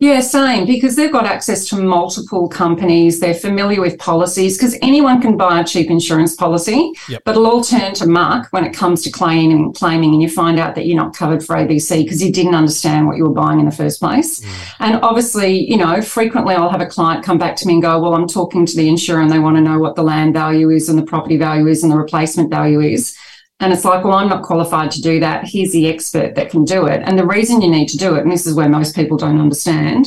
Yeah, 0.00 0.20
same, 0.20 0.64
because 0.64 0.94
they've 0.94 1.10
got 1.10 1.26
access 1.26 1.68
to 1.70 1.76
multiple 1.76 2.48
companies. 2.48 3.18
They're 3.18 3.34
familiar 3.34 3.80
with 3.80 3.98
policies 3.98 4.56
because 4.56 4.76
anyone 4.80 5.20
can 5.20 5.36
buy 5.36 5.60
a 5.60 5.64
cheap 5.64 5.90
insurance 5.90 6.36
policy, 6.36 6.92
yep. 7.08 7.22
but 7.24 7.32
it'll 7.32 7.48
all 7.48 7.64
turn 7.64 7.94
to 7.94 8.06
muck 8.06 8.46
when 8.52 8.64
it 8.64 8.72
comes 8.72 9.02
to 9.02 9.10
claiming, 9.10 9.72
claiming 9.72 10.12
and 10.12 10.22
you 10.22 10.30
find 10.30 10.60
out 10.60 10.76
that 10.76 10.86
you're 10.86 10.96
not 10.96 11.16
covered 11.16 11.44
for 11.44 11.56
ABC 11.56 12.04
because 12.04 12.22
you 12.22 12.32
didn't 12.32 12.54
understand 12.54 13.08
what 13.08 13.16
you 13.16 13.24
were 13.24 13.34
buying 13.34 13.58
in 13.58 13.66
the 13.66 13.72
first 13.72 13.98
place. 13.98 14.38
Mm. 14.38 14.74
And 14.78 15.00
obviously, 15.02 15.68
you 15.68 15.76
know, 15.76 16.00
frequently 16.00 16.54
I'll 16.54 16.70
have 16.70 16.80
a 16.80 16.86
client 16.86 17.24
come 17.24 17.38
back 17.38 17.56
to 17.56 17.66
me 17.66 17.72
and 17.72 17.82
go, 17.82 17.98
well, 18.00 18.14
I'm 18.14 18.28
talking 18.28 18.66
to 18.66 18.76
the 18.76 18.88
insurer 18.88 19.20
and 19.20 19.32
they 19.32 19.40
want 19.40 19.56
to 19.56 19.60
know 19.60 19.80
what 19.80 19.96
the 19.96 20.04
land 20.04 20.32
value 20.32 20.70
is 20.70 20.88
and 20.88 20.96
the 20.96 21.02
property 21.02 21.36
value 21.36 21.66
is 21.66 21.82
and 21.82 21.90
the 21.90 21.98
replacement 21.98 22.50
value 22.50 22.80
is. 22.80 23.16
And 23.60 23.72
it's 23.72 23.84
like, 23.84 24.04
well, 24.04 24.14
I'm 24.14 24.28
not 24.28 24.44
qualified 24.44 24.90
to 24.92 25.02
do 25.02 25.18
that. 25.20 25.44
Here's 25.44 25.72
the 25.72 25.88
expert 25.88 26.36
that 26.36 26.50
can 26.50 26.64
do 26.64 26.86
it. 26.86 27.02
And 27.04 27.18
the 27.18 27.26
reason 27.26 27.60
you 27.60 27.70
need 27.70 27.88
to 27.88 27.98
do 27.98 28.14
it, 28.14 28.22
and 28.22 28.30
this 28.30 28.46
is 28.46 28.54
where 28.54 28.68
most 28.68 28.94
people 28.94 29.16
don't 29.16 29.40
understand, 29.40 30.06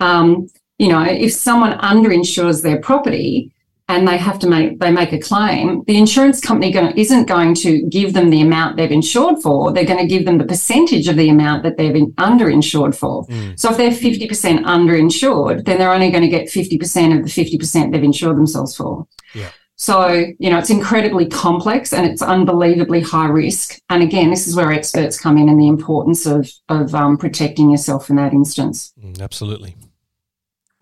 um, 0.00 0.48
you 0.78 0.88
know, 0.88 1.02
if 1.02 1.32
someone 1.32 1.78
underinsures 1.78 2.62
their 2.62 2.80
property 2.80 3.52
and 3.88 4.06
they 4.06 4.16
have 4.16 4.38
to 4.38 4.48
make 4.48 4.78
they 4.78 4.90
make 4.90 5.12
a 5.12 5.18
claim, 5.18 5.84
the 5.86 5.96
insurance 5.96 6.40
company 6.40 6.72
going, 6.72 6.96
isn't 6.96 7.26
going 7.26 7.54
to 7.54 7.82
give 7.88 8.14
them 8.14 8.30
the 8.30 8.40
amount 8.40 8.76
they've 8.76 8.90
insured 8.90 9.40
for. 9.42 9.72
They're 9.72 9.84
going 9.84 9.98
to 9.98 10.06
give 10.06 10.24
them 10.24 10.38
the 10.38 10.44
percentage 10.44 11.08
of 11.08 11.16
the 11.16 11.28
amount 11.28 11.62
that 11.64 11.76
they've 11.76 11.92
been 11.92 12.12
underinsured 12.12 12.94
for. 12.94 13.24
Mm. 13.26 13.58
So 13.58 13.70
if 13.70 13.76
they're 13.76 13.90
50% 13.90 14.64
underinsured, 14.64 15.64
then 15.64 15.78
they're 15.78 15.92
only 15.92 16.10
going 16.10 16.22
to 16.22 16.28
get 16.28 16.48
50% 16.48 17.18
of 17.18 17.24
the 17.24 17.58
50% 17.58 17.92
they've 17.92 18.02
insured 18.02 18.36
themselves 18.36 18.76
for. 18.76 19.06
Yeah. 19.34 19.50
So, 19.82 20.26
you 20.38 20.48
know, 20.48 20.58
it's 20.58 20.70
incredibly 20.70 21.26
complex 21.26 21.92
and 21.92 22.06
it's 22.06 22.22
unbelievably 22.22 23.00
high 23.00 23.26
risk. 23.26 23.80
And 23.90 24.00
again, 24.00 24.30
this 24.30 24.46
is 24.46 24.54
where 24.54 24.70
experts 24.70 25.18
come 25.18 25.36
in 25.36 25.48
and 25.48 25.60
the 25.60 25.66
importance 25.66 26.24
of, 26.24 26.48
of 26.68 26.94
um, 26.94 27.18
protecting 27.18 27.68
yourself 27.68 28.08
in 28.08 28.14
that 28.14 28.32
instance. 28.32 28.92
Mm, 29.04 29.20
absolutely. 29.20 29.74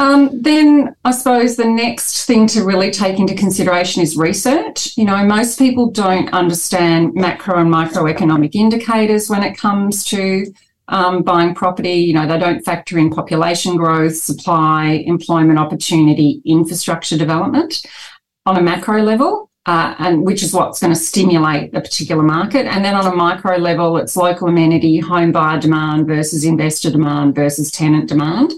Um, 0.00 0.42
then 0.42 0.95
I 1.02 1.12
suppose 1.12 1.57
the 1.57 1.64
next 1.64 2.26
thing 2.26 2.47
to 2.49 2.62
really 2.62 2.90
take 2.90 3.19
into 3.19 3.35
consideration 3.35 4.02
is 4.02 4.19
research. 4.19 4.95
You 4.99 5.07
know, 5.07 5.25
most 5.25 5.59
people 5.59 5.90
don't 5.90 6.30
understand 6.35 7.14
macro 7.14 7.59
and 7.59 7.73
microeconomic 7.73 8.54
indicators 8.54 9.30
when 9.30 9.42
it 9.42 9.57
comes 9.57 10.04
to 10.04 10.45
um, 10.88 11.23
buying 11.23 11.54
property. 11.54 11.95
You 11.95 12.12
know, 12.12 12.26
they 12.26 12.38
don't 12.38 12.62
factor 12.62 12.99
in 12.99 13.09
population 13.09 13.78
growth, 13.78 14.16
supply, 14.16 15.02
employment 15.07 15.59
opportunity, 15.59 16.42
infrastructure 16.45 17.16
development 17.16 17.80
on 18.47 18.56
a 18.56 18.62
macro 18.62 19.02
level, 19.02 19.50
uh, 19.66 19.94
and 19.99 20.25
which 20.25 20.42
is 20.42 20.52
what's 20.52 20.80
going 20.80 20.92
to 20.92 20.99
stimulate 20.99 21.75
a 21.75 21.80
particular 21.80 22.23
market. 22.23 22.66
And 22.66 22.85
then 22.85 22.94
on 22.94 23.06
a 23.06 23.14
micro 23.14 23.56
level, 23.56 23.97
it's 23.99 24.16
local 24.16 24.49
amenity, 24.49 24.99
home 24.99 25.32
buyer 25.32 25.61
demand 25.61 26.06
versus 26.06 26.44
investor 26.44 26.90
demand 26.90 27.35
versus 27.35 27.70
tenant 27.70 28.09
demand. 28.09 28.52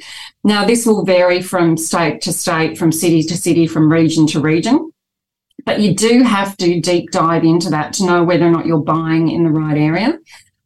Now, 0.45 0.65
this 0.65 0.87
will 0.87 1.05
vary 1.05 1.43
from 1.43 1.77
state 1.77 2.21
to 2.23 2.33
state, 2.33 2.79
from 2.79 2.93
city 2.93 3.23
to 3.25 3.37
city, 3.37 3.67
from 3.67 3.91
region 3.91 4.27
to 4.29 4.41
region. 4.41 4.93
But 5.65 5.81
you 5.81 5.95
do 5.95 6.23
have 6.23 6.57
to 6.57 6.81
deep 6.81 7.11
dive 7.11 7.45
into 7.45 7.71
that 7.71 7.93
to 7.95 8.07
know 8.07 8.25
whether 8.25 8.47
or 8.47 8.51
not 8.51 8.67
you're 8.67 8.79
buying 8.79 9.29
in 9.29 9.45
the 9.45 9.51
right 9.51 9.79
area. 9.79 10.19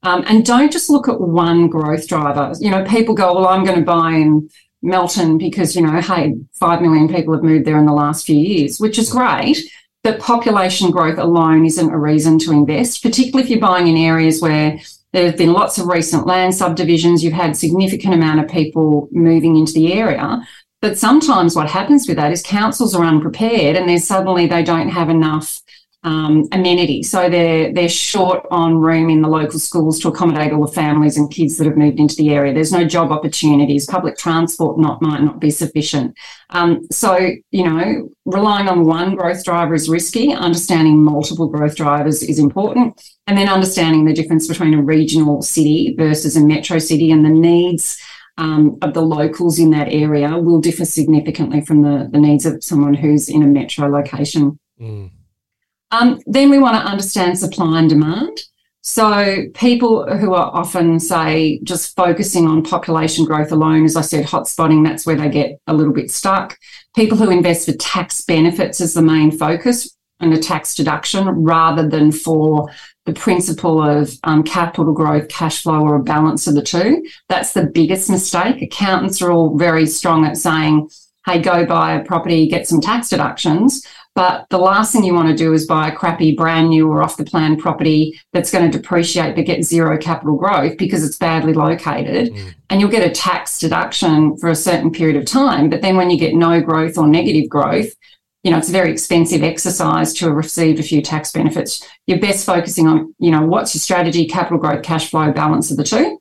Um, 0.02 0.24
and 0.26 0.46
don't 0.46 0.72
just 0.72 0.88
look 0.88 1.08
at 1.08 1.20
one 1.20 1.68
growth 1.68 2.06
driver. 2.06 2.52
You 2.60 2.70
know, 2.70 2.84
people 2.84 3.14
go, 3.14 3.34
well, 3.34 3.48
I'm 3.48 3.64
going 3.64 3.78
to 3.78 3.84
buy 3.84 4.12
in 4.12 4.48
Melton 4.82 5.38
because, 5.38 5.74
you 5.74 5.82
know, 5.82 6.00
hey, 6.00 6.34
5 6.54 6.82
million 6.82 7.08
people 7.08 7.34
have 7.34 7.42
moved 7.42 7.64
there 7.64 7.78
in 7.78 7.86
the 7.86 7.92
last 7.92 8.26
few 8.26 8.36
years, 8.36 8.78
which 8.78 8.98
is 8.98 9.10
great. 9.10 9.58
But 10.02 10.20
population 10.20 10.90
growth 10.90 11.18
alone 11.18 11.66
isn't 11.66 11.90
a 11.90 11.98
reason 11.98 12.38
to 12.40 12.52
invest, 12.52 13.02
particularly 13.02 13.42
if 13.42 13.50
you're 13.50 13.58
buying 13.58 13.88
in 13.88 13.96
areas 13.96 14.40
where 14.40 14.78
there 15.12 15.26
have 15.26 15.36
been 15.36 15.52
lots 15.52 15.78
of 15.78 15.86
recent 15.86 16.26
land 16.26 16.54
subdivisions, 16.54 17.24
you've 17.24 17.32
had 17.32 17.56
significant 17.56 18.14
amount 18.14 18.38
of 18.38 18.48
people 18.48 19.08
moving 19.10 19.56
into 19.56 19.72
the 19.72 19.92
area. 19.94 20.46
But 20.80 20.98
sometimes 20.98 21.56
what 21.56 21.70
happens 21.70 22.06
with 22.06 22.18
that 22.18 22.32
is 22.32 22.42
councils 22.42 22.94
are 22.94 23.04
unprepared 23.04 23.76
and 23.76 23.88
then 23.88 23.98
suddenly 23.98 24.46
they 24.46 24.62
don't 24.62 24.90
have 24.90 25.08
enough 25.08 25.60
um, 26.06 26.44
amenity. 26.52 27.02
So 27.02 27.28
they're 27.28 27.72
they're 27.72 27.88
short 27.88 28.46
on 28.52 28.78
room 28.78 29.10
in 29.10 29.22
the 29.22 29.28
local 29.28 29.58
schools 29.58 29.98
to 30.00 30.08
accommodate 30.08 30.52
all 30.52 30.64
the 30.64 30.72
families 30.72 31.16
and 31.16 31.28
kids 31.28 31.58
that 31.58 31.66
have 31.66 31.76
moved 31.76 31.98
into 31.98 32.14
the 32.14 32.30
area. 32.30 32.54
There's 32.54 32.72
no 32.72 32.84
job 32.84 33.10
opportunities. 33.10 33.86
Public 33.86 34.16
transport 34.16 34.78
not 34.78 35.02
might 35.02 35.22
not 35.22 35.40
be 35.40 35.50
sufficient. 35.50 36.16
Um, 36.50 36.86
so 36.92 37.18
you 37.50 37.64
know, 37.68 38.08
relying 38.24 38.68
on 38.68 38.86
one 38.86 39.16
growth 39.16 39.44
driver 39.44 39.74
is 39.74 39.88
risky. 39.88 40.32
Understanding 40.32 41.02
multiple 41.02 41.48
growth 41.48 41.74
drivers 41.74 42.22
is 42.22 42.38
important, 42.38 43.02
and 43.26 43.36
then 43.36 43.48
understanding 43.48 44.04
the 44.04 44.14
difference 44.14 44.46
between 44.46 44.74
a 44.74 44.82
regional 44.82 45.42
city 45.42 45.96
versus 45.98 46.36
a 46.36 46.40
metro 46.40 46.78
city 46.78 47.10
and 47.10 47.24
the 47.24 47.30
needs. 47.30 48.00
Um, 48.38 48.76
of 48.82 48.92
the 48.92 49.00
locals 49.00 49.58
in 49.58 49.70
that 49.70 49.88
area 49.88 50.36
will 50.36 50.60
differ 50.60 50.84
significantly 50.84 51.62
from 51.62 51.80
the, 51.80 52.06
the 52.12 52.18
needs 52.18 52.44
of 52.44 52.62
someone 52.62 52.92
who's 52.92 53.30
in 53.30 53.42
a 53.42 53.46
metro 53.46 53.88
location. 53.88 54.58
Mm. 54.78 55.10
Um, 55.90 56.20
then 56.26 56.50
we 56.50 56.58
want 56.58 56.76
to 56.76 56.90
understand 56.90 57.38
supply 57.38 57.78
and 57.78 57.88
demand. 57.88 58.38
So 58.82 59.46
people 59.54 60.06
who 60.16 60.32
are 60.34 60.50
often, 60.54 61.00
say, 61.00 61.58
just 61.64 61.96
focusing 61.96 62.46
on 62.46 62.62
population 62.62 63.24
growth 63.24 63.50
alone, 63.50 63.84
as 63.84 63.96
I 63.96 64.00
said, 64.02 64.26
hotspotting, 64.26 64.84
that's 64.84 65.04
where 65.04 65.16
they 65.16 65.28
get 65.28 65.58
a 65.66 65.74
little 65.74 65.92
bit 65.92 66.10
stuck. 66.10 66.56
People 66.94 67.18
who 67.18 67.30
invest 67.30 67.66
for 67.66 67.76
tax 67.78 68.22
benefits 68.22 68.80
as 68.80 68.94
the 68.94 69.02
main 69.02 69.32
focus 69.32 69.96
and 70.20 70.32
a 70.32 70.38
tax 70.38 70.76
deduction 70.76 71.26
rather 71.26 71.88
than 71.88 72.12
for 72.12 72.70
the 73.06 73.12
principle 73.12 73.82
of 73.82 74.12
um, 74.24 74.44
capital 74.44 74.92
growth, 74.92 75.28
cash 75.28 75.62
flow, 75.62 75.80
or 75.80 75.96
a 75.96 76.02
balance 76.02 76.46
of 76.46 76.54
the 76.54 76.62
two. 76.62 77.04
That's 77.28 77.52
the 77.52 77.66
biggest 77.66 78.08
mistake. 78.08 78.62
Accountants 78.62 79.20
are 79.20 79.32
all 79.32 79.58
very 79.58 79.86
strong 79.86 80.24
at 80.24 80.36
saying, 80.36 80.88
hey, 81.26 81.40
go 81.40 81.66
buy 81.66 81.94
a 81.94 82.04
property, 82.04 82.48
get 82.48 82.68
some 82.68 82.80
tax 82.80 83.08
deductions. 83.08 83.84
But 84.16 84.46
the 84.48 84.56
last 84.56 84.92
thing 84.92 85.04
you 85.04 85.12
want 85.12 85.28
to 85.28 85.36
do 85.36 85.52
is 85.52 85.66
buy 85.66 85.88
a 85.88 85.94
crappy, 85.94 86.34
brand 86.34 86.70
new 86.70 86.90
or 86.90 87.02
off 87.02 87.18
the 87.18 87.24
plan 87.24 87.58
property 87.58 88.18
that's 88.32 88.50
going 88.50 88.68
to 88.68 88.78
depreciate 88.78 89.36
but 89.36 89.44
get 89.44 89.62
zero 89.62 89.98
capital 89.98 90.36
growth 90.36 90.78
because 90.78 91.04
it's 91.04 91.18
badly 91.18 91.52
located. 91.52 92.32
Mm. 92.32 92.54
And 92.70 92.80
you'll 92.80 92.90
get 92.90 93.06
a 93.06 93.12
tax 93.12 93.58
deduction 93.58 94.34
for 94.38 94.48
a 94.48 94.54
certain 94.54 94.90
period 94.90 95.16
of 95.16 95.26
time. 95.26 95.68
But 95.68 95.82
then 95.82 95.98
when 95.98 96.08
you 96.08 96.18
get 96.18 96.34
no 96.34 96.62
growth 96.62 96.96
or 96.96 97.06
negative 97.06 97.50
growth, 97.50 97.94
you 98.42 98.50
know, 98.50 98.56
it's 98.56 98.70
a 98.70 98.72
very 98.72 98.90
expensive 98.90 99.42
exercise 99.42 100.14
to 100.14 100.32
receive 100.32 100.80
a 100.80 100.82
few 100.82 101.02
tax 101.02 101.30
benefits. 101.30 101.86
You're 102.06 102.18
best 102.18 102.46
focusing 102.46 102.88
on, 102.88 103.14
you 103.18 103.30
know, 103.30 103.44
what's 103.44 103.74
your 103.74 103.80
strategy, 103.80 104.26
capital 104.26 104.56
growth, 104.56 104.82
cash 104.82 105.10
flow, 105.10 105.30
balance 105.30 105.70
of 105.70 105.76
the 105.76 105.84
two, 105.84 106.18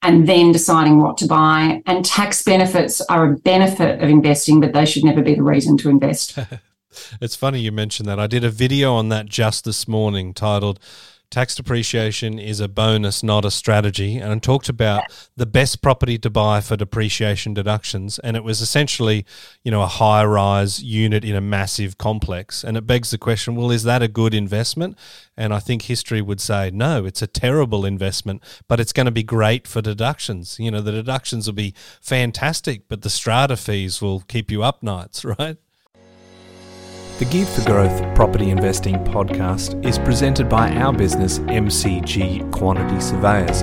and 0.00 0.28
then 0.28 0.52
deciding 0.52 1.00
what 1.00 1.18
to 1.18 1.26
buy. 1.26 1.82
And 1.86 2.04
tax 2.04 2.44
benefits 2.44 3.00
are 3.00 3.32
a 3.32 3.36
benefit 3.38 4.00
of 4.00 4.08
investing, 4.08 4.60
but 4.60 4.74
they 4.74 4.86
should 4.86 5.02
never 5.02 5.22
be 5.22 5.34
the 5.34 5.42
reason 5.42 5.76
to 5.78 5.88
invest. 5.88 6.38
It's 7.20 7.36
funny 7.36 7.60
you 7.60 7.72
mentioned 7.72 8.08
that. 8.08 8.18
I 8.18 8.26
did 8.26 8.44
a 8.44 8.50
video 8.50 8.94
on 8.94 9.08
that 9.10 9.26
just 9.26 9.64
this 9.64 9.88
morning 9.88 10.34
titled 10.34 10.80
Tax 11.32 11.54
Depreciation 11.54 12.38
is 12.38 12.60
a 12.60 12.68
Bonus, 12.68 13.22
Not 13.22 13.46
a 13.46 13.50
Strategy, 13.50 14.18
and 14.18 14.30
I 14.30 14.38
talked 14.38 14.68
about 14.68 15.04
the 15.34 15.46
best 15.46 15.80
property 15.80 16.18
to 16.18 16.28
buy 16.28 16.60
for 16.60 16.76
depreciation 16.76 17.54
deductions. 17.54 18.18
And 18.18 18.36
it 18.36 18.44
was 18.44 18.60
essentially, 18.60 19.24
you 19.64 19.70
know, 19.70 19.80
a 19.80 19.86
high 19.86 20.26
rise 20.26 20.82
unit 20.84 21.24
in 21.24 21.34
a 21.34 21.40
massive 21.40 21.96
complex. 21.96 22.62
And 22.62 22.76
it 22.76 22.86
begs 22.86 23.12
the 23.12 23.18
question 23.18 23.56
well, 23.56 23.70
is 23.70 23.84
that 23.84 24.02
a 24.02 24.08
good 24.08 24.34
investment? 24.34 24.98
And 25.34 25.54
I 25.54 25.58
think 25.58 25.82
history 25.82 26.20
would 26.20 26.40
say, 26.40 26.70
no, 26.70 27.06
it's 27.06 27.22
a 27.22 27.26
terrible 27.26 27.86
investment, 27.86 28.42
but 28.68 28.78
it's 28.78 28.92
going 28.92 29.06
to 29.06 29.10
be 29.10 29.22
great 29.22 29.66
for 29.66 29.80
deductions. 29.80 30.58
You 30.60 30.70
know, 30.70 30.82
the 30.82 30.92
deductions 30.92 31.46
will 31.46 31.54
be 31.54 31.72
fantastic, 32.02 32.88
but 32.90 33.00
the 33.00 33.10
strata 33.10 33.56
fees 33.56 34.02
will 34.02 34.20
keep 34.20 34.50
you 34.50 34.62
up 34.62 34.82
nights, 34.82 35.24
right? 35.38 35.56
The 37.18 37.26
Geared 37.26 37.48
for 37.48 37.64
Growth 37.64 38.14
Property 38.16 38.50
Investing 38.50 38.96
podcast 39.04 39.84
is 39.86 39.98
presented 39.98 40.48
by 40.48 40.74
our 40.76 40.92
business, 40.92 41.38
MCG 41.40 42.50
Quantity 42.50 43.00
Surveyors. 43.00 43.62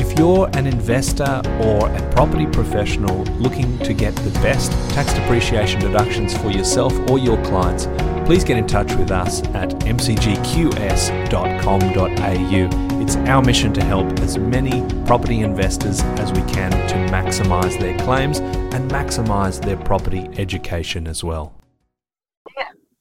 If 0.00 0.18
you're 0.18 0.50
an 0.54 0.66
investor 0.66 1.40
or 1.62 1.88
a 1.88 2.10
property 2.10 2.46
professional 2.46 3.24
looking 3.38 3.78
to 3.78 3.94
get 3.94 4.14
the 4.16 4.30
best 4.40 4.72
tax 4.90 5.14
depreciation 5.14 5.80
deductions 5.80 6.36
for 6.36 6.50
yourself 6.50 6.92
or 7.08 7.18
your 7.18 7.42
clients, 7.44 7.86
please 8.26 8.44
get 8.44 8.58
in 8.58 8.66
touch 8.66 8.92
with 8.96 9.10
us 9.10 9.42
at 9.54 9.70
mcgqs.com.au. 9.80 10.60
It's 13.02 13.16
our 13.16 13.42
mission 13.42 13.72
to 13.72 13.84
help 13.84 14.18
as 14.20 14.36
many 14.36 14.84
property 15.06 15.40
investors 15.40 16.02
as 16.18 16.32
we 16.32 16.42
can 16.52 16.72
to 16.72 16.94
maximise 17.10 17.78
their 17.80 17.96
claims 17.98 18.40
and 18.40 18.90
maximise 18.90 19.62
their 19.62 19.76
property 19.78 20.28
education 20.36 21.06
as 21.06 21.24
well. 21.24 21.54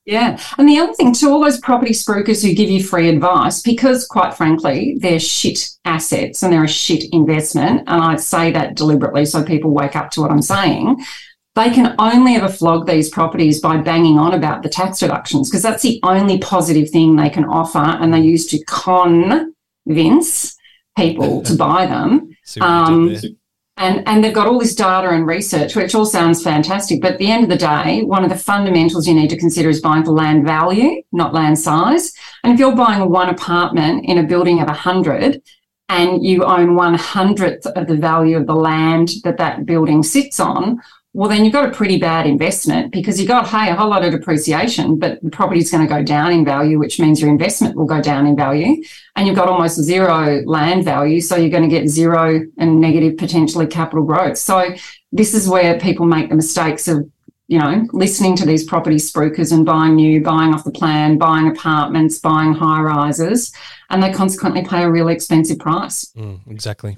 Yeah. 0.10 0.40
And 0.58 0.68
the 0.68 0.80
other 0.80 0.94
thing, 0.94 1.14
to 1.14 1.30
all 1.30 1.44
those 1.44 1.60
property 1.60 1.92
spruikers 1.92 2.42
who 2.44 2.56
give 2.56 2.68
you 2.68 2.84
free 2.84 3.10
advice, 3.10 3.62
because 3.62 4.08
quite 4.08 4.34
frankly, 4.34 4.98
they're 5.00 5.20
shit 5.20 5.70
assets 5.86 6.42
and 6.42 6.52
they're 6.52 6.64
a 6.64 6.68
shit 6.68 7.04
investment. 7.14 7.84
And 7.86 8.02
I 8.02 8.16
say 8.16 8.52
that 8.52 8.74
deliberately 8.76 9.26
so 9.26 9.44
people 9.44 9.70
wake 9.70 9.96
up 9.96 10.10
to 10.12 10.22
what 10.22 10.32
I'm 10.32 10.42
saying. 10.42 11.06
They 11.54 11.70
can 11.70 11.94
only 12.00 12.38
ever 12.38 12.50
flog 12.50 12.88
these 12.88 13.10
properties 13.10 13.62
by 13.62 13.78
banging 13.78 14.18
on 14.18 14.34
about 14.34 14.64
the 14.64 14.70
tax 14.70 15.04
reductions 15.04 15.48
because 15.48 15.62
that's 15.62 15.84
the 15.84 16.00
only 16.02 16.40
positive 16.40 16.90
thing 16.90 17.16
they 17.16 17.30
can 17.30 17.46
offer. 17.46 17.78
And 17.78 18.12
they 18.12 18.22
use 18.22 18.48
to 18.48 18.64
convince 19.86 20.58
people 20.98 21.44
to 21.44 21.56
buy 21.56 21.86
them. 21.86 22.36
Um, 22.62 23.16
and, 23.80 24.06
and 24.08 24.22
they've 24.22 24.34
got 24.34 24.46
all 24.46 24.60
this 24.60 24.76
data 24.76 25.10
and 25.10 25.26
research, 25.26 25.74
which 25.74 25.96
all 25.96 26.06
sounds 26.06 26.44
fantastic. 26.44 27.02
But 27.02 27.14
at 27.14 27.18
the 27.18 27.32
end 27.32 27.46
of 27.46 27.50
the 27.50 27.56
day, 27.56 28.04
one 28.04 28.26
of 28.26 28.30
the 28.30 28.38
fundamentals 28.38 29.08
you 29.08 29.14
need 29.14 29.30
to 29.30 29.38
consider 29.38 29.70
is 29.70 29.80
buying 29.80 30.04
for 30.04 30.12
land 30.12 30.46
value, 30.46 31.02
not 31.14 31.34
land 31.34 31.58
size. 31.58 32.14
And 32.44 32.54
if 32.54 32.60
you're 32.60 32.76
buying 32.76 33.10
one 33.10 33.30
apartment 33.30 34.06
in 34.06 34.18
a 34.18 34.24
building 34.24 34.60
of 34.60 34.68
100 34.68 35.42
and 35.88 36.24
you 36.24 36.44
own 36.44 36.76
one 36.76 36.94
hundredth 36.94 37.66
of 37.66 37.88
the 37.88 37.96
value 37.96 38.36
of 38.36 38.48
the 38.48 38.54
land 38.54 39.12
that 39.24 39.38
that 39.38 39.66
building 39.66 40.04
sits 40.04 40.42
on, 40.42 40.80
well, 41.14 41.28
then 41.28 41.44
you've 41.44 41.54
got 41.54 41.68
a 41.68 41.72
pretty 41.72 41.98
bad 41.98 42.28
investment 42.28 42.92
because 42.92 43.20
you've 43.20 43.28
got, 43.28 43.48
hey, 43.48 43.72
a 43.72 43.76
whole 43.76 43.90
lot 43.90 44.06
of 44.06 44.12
depreciation, 44.12 45.00
but 45.00 45.22
the 45.24 45.32
property 45.32 45.60
is 45.60 45.72
going 45.72 45.86
to 45.86 45.92
go 45.92 46.04
down 46.04 46.32
in 46.32 46.46
value, 46.46 46.78
which 46.78 47.00
means 47.00 47.20
your 47.20 47.32
investment 47.32 47.76
will 47.76 47.88
go 47.88 48.00
down 48.00 48.28
in 48.28 48.36
value. 48.36 48.84
And 49.16 49.26
you've 49.26 49.36
got 49.36 49.50
almost 49.50 49.82
zero 49.82 50.44
land 50.46 50.86
value. 50.86 51.20
So 51.20 51.36
you're 51.36 51.50
going 51.50 51.68
to 51.68 51.70
get 51.70 51.88
zero 51.88 52.42
and 52.60 52.80
negative 52.80 53.18
potentially 53.18 53.66
capital 53.66 54.06
growth. 54.06 54.38
So 54.38 54.76
this 55.12 55.34
is 55.34 55.50
where 55.50 55.80
people 55.80 56.06
make 56.06 56.30
the 56.30 56.36
mistakes 56.36 56.88
of, 56.88 57.10
you 57.48 57.58
know, 57.58 57.88
listening 57.92 58.36
to 58.36 58.46
these 58.46 58.64
property 58.64 58.98
spruikers 58.98 59.52
and 59.52 59.66
buying 59.66 59.96
new, 59.96 60.22
buying 60.22 60.54
off 60.54 60.64
the 60.64 60.72
plan, 60.72 61.18
buying 61.18 61.48
apartments, 61.48 62.20
buying 62.20 62.54
high 62.54 62.82
rises, 62.82 63.52
and 63.90 64.04
they 64.04 64.12
consequently 64.12 64.64
pay 64.64 64.84
a 64.84 64.92
really 64.92 65.16
expensive 65.16 65.58
price. 65.58 66.06
Mm, 66.16 66.42
exactly. 66.48 66.98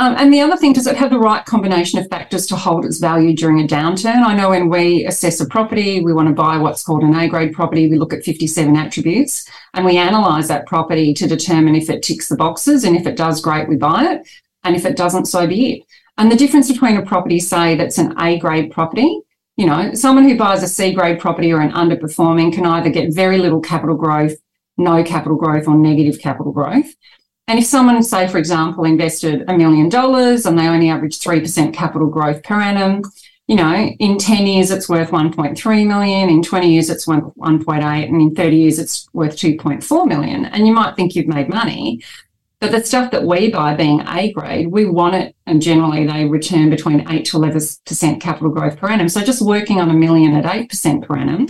Um, 0.00 0.14
and 0.16 0.32
the 0.32 0.40
other 0.40 0.56
thing, 0.56 0.72
does 0.72 0.86
it 0.86 0.96
have 0.96 1.10
the 1.10 1.18
right 1.18 1.44
combination 1.44 1.98
of 1.98 2.08
factors 2.08 2.46
to 2.46 2.56
hold 2.56 2.84
its 2.84 2.98
value 2.98 3.34
during 3.34 3.60
a 3.60 3.66
downturn? 3.66 4.24
I 4.24 4.32
know 4.32 4.50
when 4.50 4.68
we 4.68 5.04
assess 5.04 5.40
a 5.40 5.46
property, 5.46 6.00
we 6.00 6.12
want 6.12 6.28
to 6.28 6.34
buy 6.34 6.56
what's 6.56 6.84
called 6.84 7.02
an 7.02 7.16
A 7.16 7.28
grade 7.28 7.52
property. 7.52 7.90
We 7.90 7.98
look 7.98 8.12
at 8.12 8.22
57 8.22 8.76
attributes 8.76 9.50
and 9.74 9.84
we 9.84 9.98
analyse 9.98 10.46
that 10.48 10.66
property 10.66 11.12
to 11.14 11.26
determine 11.26 11.74
if 11.74 11.90
it 11.90 12.04
ticks 12.04 12.28
the 12.28 12.36
boxes. 12.36 12.84
And 12.84 12.94
if 12.94 13.08
it 13.08 13.16
does, 13.16 13.40
great, 13.40 13.68
we 13.68 13.74
buy 13.74 14.12
it. 14.12 14.28
And 14.62 14.76
if 14.76 14.84
it 14.84 14.96
doesn't, 14.96 15.26
so 15.26 15.48
be 15.48 15.72
it. 15.72 15.82
And 16.16 16.30
the 16.30 16.36
difference 16.36 16.70
between 16.70 16.96
a 16.96 17.04
property, 17.04 17.40
say, 17.40 17.74
that's 17.74 17.98
an 17.98 18.14
A 18.20 18.38
grade 18.38 18.70
property, 18.70 19.22
you 19.56 19.66
know, 19.66 19.92
someone 19.94 20.28
who 20.28 20.38
buys 20.38 20.62
a 20.62 20.68
C 20.68 20.92
grade 20.92 21.18
property 21.18 21.52
or 21.52 21.60
an 21.60 21.72
underperforming 21.72 22.52
can 22.52 22.64
either 22.64 22.90
get 22.90 23.12
very 23.12 23.38
little 23.38 23.60
capital 23.60 23.96
growth, 23.96 24.34
no 24.76 25.02
capital 25.02 25.36
growth, 25.36 25.66
or 25.66 25.76
negative 25.76 26.20
capital 26.20 26.52
growth. 26.52 26.94
And 27.48 27.58
if 27.58 27.64
someone, 27.64 28.02
say, 28.02 28.28
for 28.28 28.36
example, 28.36 28.84
invested 28.84 29.44
a 29.48 29.56
million 29.56 29.88
dollars 29.88 30.44
and 30.44 30.58
they 30.58 30.68
only 30.68 30.90
average 30.90 31.18
3% 31.18 31.72
capital 31.72 32.08
growth 32.08 32.42
per 32.42 32.60
annum, 32.60 33.02
you 33.46 33.56
know, 33.56 33.74
in 33.98 34.18
10 34.18 34.46
years 34.46 34.70
it's 34.70 34.86
worth 34.86 35.10
1.3 35.10 35.86
million, 35.86 36.28
in 36.28 36.42
20 36.42 36.70
years 36.70 36.90
it's 36.90 37.06
worth 37.06 37.24
1.8, 37.36 38.08
and 38.08 38.20
in 38.20 38.34
30 38.34 38.56
years 38.56 38.78
it's 38.78 39.08
worth 39.14 39.34
2.4 39.34 40.06
million. 40.06 40.44
And 40.44 40.66
you 40.66 40.74
might 40.74 40.94
think 40.94 41.16
you've 41.16 41.26
made 41.26 41.48
money, 41.48 42.02
but 42.60 42.70
the 42.70 42.84
stuff 42.84 43.10
that 43.12 43.24
we 43.24 43.50
buy 43.50 43.74
being 43.74 44.02
A 44.06 44.30
grade, 44.32 44.66
we 44.66 44.84
want 44.84 45.14
it, 45.14 45.34
and 45.46 45.62
generally 45.62 46.06
they 46.06 46.26
return 46.26 46.68
between 46.68 47.08
8 47.08 47.24
to 47.24 47.38
11% 47.38 48.20
capital 48.20 48.50
growth 48.50 48.76
per 48.76 48.88
annum. 48.88 49.08
So 49.08 49.22
just 49.22 49.40
working 49.40 49.80
on 49.80 49.88
a 49.88 49.94
million 49.94 50.36
at 50.36 50.44
8% 50.44 51.06
per 51.06 51.16
annum, 51.16 51.48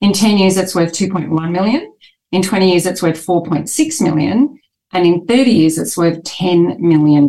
in 0.00 0.12
10 0.12 0.38
years 0.38 0.56
it's 0.56 0.76
worth 0.76 0.92
2.1 0.92 1.50
million, 1.50 1.92
in 2.30 2.42
20 2.42 2.70
years 2.70 2.86
it's 2.86 3.02
worth 3.02 3.26
4.6 3.26 4.00
million, 4.00 4.60
and 4.94 5.06
in 5.06 5.26
30 5.26 5.50
years, 5.50 5.76
it's 5.76 5.96
worth 5.96 6.22
$10 6.22 6.78
million. 6.78 7.28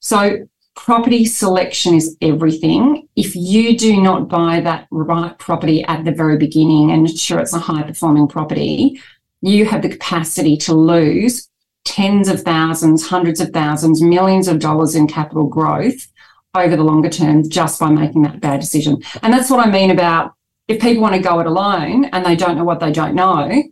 So 0.00 0.46
property 0.76 1.24
selection 1.24 1.94
is 1.94 2.16
everything. 2.20 3.08
If 3.16 3.34
you 3.34 3.76
do 3.76 4.00
not 4.00 4.28
buy 4.28 4.60
that 4.60 4.86
right 4.90 5.36
property 5.38 5.82
at 5.84 6.04
the 6.04 6.12
very 6.12 6.36
beginning 6.36 6.90
and 6.90 7.08
ensure 7.08 7.40
it's 7.40 7.54
a 7.54 7.58
high 7.58 7.82
performing 7.82 8.28
property, 8.28 9.00
you 9.40 9.64
have 9.64 9.82
the 9.82 9.88
capacity 9.88 10.56
to 10.58 10.74
lose 10.74 11.48
tens 11.84 12.28
of 12.28 12.42
thousands, 12.42 13.06
hundreds 13.06 13.40
of 13.40 13.50
thousands, 13.50 14.02
millions 14.02 14.48
of 14.48 14.58
dollars 14.58 14.94
in 14.94 15.06
capital 15.06 15.46
growth 15.46 16.08
over 16.54 16.76
the 16.76 16.84
longer 16.84 17.10
term 17.10 17.48
just 17.48 17.80
by 17.80 17.90
making 17.90 18.22
that 18.22 18.40
bad 18.40 18.60
decision. 18.60 19.02
And 19.22 19.32
that's 19.32 19.50
what 19.50 19.66
I 19.66 19.70
mean 19.70 19.90
about 19.90 20.34
if 20.68 20.80
people 20.80 21.02
want 21.02 21.14
to 21.14 21.20
go 21.20 21.40
it 21.40 21.46
alone 21.46 22.06
and 22.06 22.24
they 22.24 22.36
don't 22.36 22.56
know 22.56 22.64
what 22.64 22.80
they 22.80 22.92
don't 22.92 23.14
know, 23.14 23.62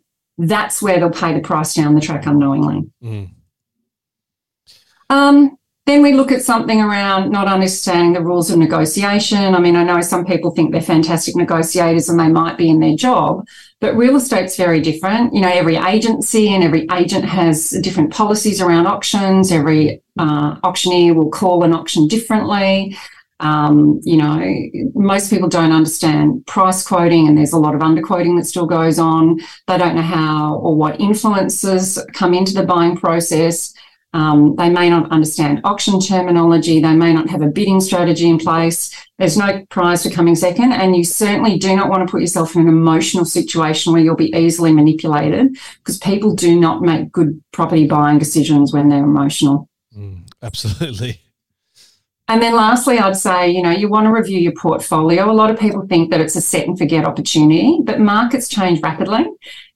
that's 0.42 0.82
where 0.82 0.98
they'll 0.98 1.10
pay 1.10 1.32
the 1.32 1.40
price 1.40 1.74
down 1.74 1.94
the 1.94 2.00
track 2.00 2.26
unknowingly. 2.26 2.90
Mm. 3.02 3.30
Um, 5.08 5.56
then 5.86 6.02
we 6.02 6.12
look 6.12 6.32
at 6.32 6.42
something 6.42 6.80
around 6.80 7.30
not 7.30 7.48
understanding 7.48 8.12
the 8.12 8.22
rules 8.22 8.50
of 8.50 8.58
negotiation. 8.58 9.54
I 9.54 9.58
mean, 9.60 9.76
I 9.76 9.84
know 9.84 10.00
some 10.00 10.24
people 10.24 10.52
think 10.52 10.72
they're 10.72 10.80
fantastic 10.80 11.36
negotiators 11.36 12.08
and 12.08 12.18
they 12.18 12.28
might 12.28 12.56
be 12.56 12.70
in 12.70 12.80
their 12.80 12.96
job, 12.96 13.46
but 13.80 13.96
real 13.96 14.16
estate's 14.16 14.56
very 14.56 14.80
different. 14.80 15.34
You 15.34 15.40
know, 15.40 15.50
every 15.50 15.76
agency 15.76 16.48
and 16.48 16.64
every 16.64 16.86
agent 16.92 17.24
has 17.24 17.70
different 17.82 18.12
policies 18.12 18.60
around 18.60 18.86
auctions. 18.86 19.50
Every 19.50 20.02
uh, 20.18 20.56
auctioneer 20.64 21.14
will 21.14 21.30
call 21.30 21.64
an 21.64 21.72
auction 21.72 22.06
differently. 22.06 22.96
Um, 23.42 24.00
you 24.04 24.16
know, 24.16 24.40
most 24.94 25.28
people 25.28 25.48
don't 25.48 25.72
understand 25.72 26.46
price 26.46 26.86
quoting, 26.86 27.26
and 27.26 27.36
there's 27.36 27.52
a 27.52 27.58
lot 27.58 27.74
of 27.74 27.80
underquoting 27.80 28.38
that 28.38 28.46
still 28.46 28.66
goes 28.66 28.98
on. 29.00 29.40
They 29.66 29.76
don't 29.76 29.96
know 29.96 30.02
how 30.02 30.56
or 30.56 30.76
what 30.76 31.00
influences 31.00 31.98
come 32.14 32.34
into 32.34 32.54
the 32.54 32.62
buying 32.62 32.96
process. 32.96 33.74
Um, 34.14 34.54
they 34.56 34.68
may 34.68 34.90
not 34.90 35.10
understand 35.10 35.60
auction 35.64 35.98
terminology. 35.98 36.80
They 36.80 36.94
may 36.94 37.12
not 37.12 37.30
have 37.30 37.42
a 37.42 37.46
bidding 37.46 37.80
strategy 37.80 38.28
in 38.28 38.38
place. 38.38 38.94
There's 39.18 39.38
no 39.38 39.64
prize 39.70 40.02
for 40.02 40.10
coming 40.10 40.34
second. 40.34 40.72
And 40.72 40.94
you 40.94 41.02
certainly 41.02 41.58
do 41.58 41.74
not 41.74 41.88
want 41.88 42.06
to 42.06 42.10
put 42.10 42.20
yourself 42.20 42.54
in 42.54 42.62
an 42.62 42.68
emotional 42.68 43.24
situation 43.24 43.92
where 43.92 44.02
you'll 44.02 44.14
be 44.14 44.34
easily 44.36 44.72
manipulated 44.72 45.56
because 45.78 45.98
people 45.98 46.34
do 46.34 46.60
not 46.60 46.82
make 46.82 47.10
good 47.10 47.42
property 47.52 47.86
buying 47.86 48.18
decisions 48.18 48.72
when 48.72 48.90
they're 48.90 49.02
emotional. 49.02 49.68
Mm, 49.96 50.30
absolutely. 50.42 51.22
And 52.32 52.40
then 52.40 52.56
lastly, 52.56 52.98
I'd 52.98 53.14
say, 53.14 53.50
you 53.50 53.60
know, 53.60 53.68
you 53.68 53.90
want 53.90 54.06
to 54.06 54.10
review 54.10 54.38
your 54.38 54.54
portfolio. 54.54 55.30
A 55.30 55.34
lot 55.34 55.50
of 55.50 55.58
people 55.58 55.86
think 55.86 56.10
that 56.10 56.22
it's 56.22 56.34
a 56.34 56.40
set 56.40 56.66
and 56.66 56.78
forget 56.78 57.04
opportunity, 57.04 57.80
but 57.84 58.00
markets 58.00 58.48
change 58.48 58.80
rapidly. 58.80 59.26